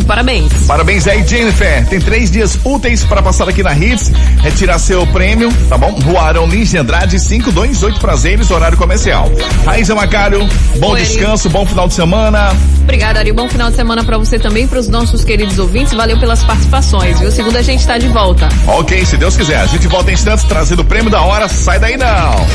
Parabéns. 0.07 0.53
Parabéns 0.67 1.07
aí, 1.07 1.27
Jennifer. 1.27 1.87
Tem 1.87 2.01
três 2.01 2.31
dias 2.31 2.59
úteis 2.65 3.05
para 3.05 3.23
passar 3.23 3.49
aqui 3.49 3.63
na 3.63 3.75
Hits, 3.77 4.11
retirar 4.43 4.79
seu 4.79 5.07
prêmio, 5.09 5.53
tá 5.69 5.77
bom? 5.79 5.91
Rua 6.05 6.23
Arão 6.23 6.47
Lins 6.47 6.71
de 6.71 6.79
Andrade, 6.79 7.19
528 7.19 8.01
Prazeres, 8.01 8.51
horário 8.51 8.77
comercial. 8.77 9.31
Raiza 9.65 9.95
Macário, 9.95 10.47
bom 10.79 10.93
Oi. 10.93 11.01
descanso, 11.01 11.49
bom 11.49 11.65
final 11.67 11.89
de 11.89 11.95
semana. 11.95 12.55
Obrigada, 12.83 13.19
Ari. 13.19 13.33
Bom 13.33 13.49
final 13.49 13.69
de 13.71 13.77
semana 13.77 14.05
pra 14.05 14.17
você 14.17 14.39
também, 14.39 14.67
pros 14.67 14.89
nossos 14.89 15.25
queridos 15.25 15.59
ouvintes. 15.59 15.93
Valeu 15.93 16.19
pelas 16.19 16.43
participações, 16.45 17.19
viu? 17.19 17.33
Segunda 17.33 17.59
a 17.59 17.63
gente 17.63 17.85
tá 17.85 17.99
de 17.99 18.09
volta. 18.09 18.49
Ok, 18.69 19.05
se 19.05 19.17
Deus 19.17 19.37
quiser. 19.37 19.59
A 19.59 19.67
gente 19.67 19.89
volta 19.89 20.11
em 20.11 20.15
instantes 20.15 20.45
trazendo 20.45 20.83
o 20.83 20.85
prêmio 20.85 21.11
da 21.11 21.21
hora. 21.23 21.49
Sai 21.49 21.81
daí 21.81 21.97
não. 21.97 22.47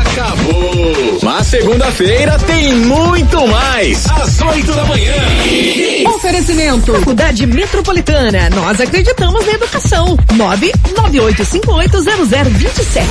Acabou. 0.00 1.18
Mas 1.22 1.46
segunda-feira 1.46 2.36
tem 2.40 2.74
muito 2.74 3.46
mais. 3.46 4.06
Às 4.10 4.40
8 4.40 4.72
da 4.72 4.84
manhã. 4.86 5.14
Oferecimento. 6.08 6.92
Faculdade 6.92 7.46
Metropolitana. 7.46 8.50
Nós 8.50 8.80
acreditamos 8.80 9.46
na 9.46 9.52
educação. 9.52 10.16
998580027. 10.34 13.06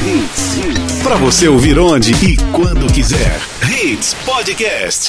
Hits. 0.00 0.58
Pra 1.02 1.16
você 1.16 1.48
ouvir 1.48 1.76
onde 1.78 2.12
e 2.24 2.36
quando 2.52 2.86
quiser. 2.92 3.38
Hits 3.70 4.14
Podcast. 4.24 5.06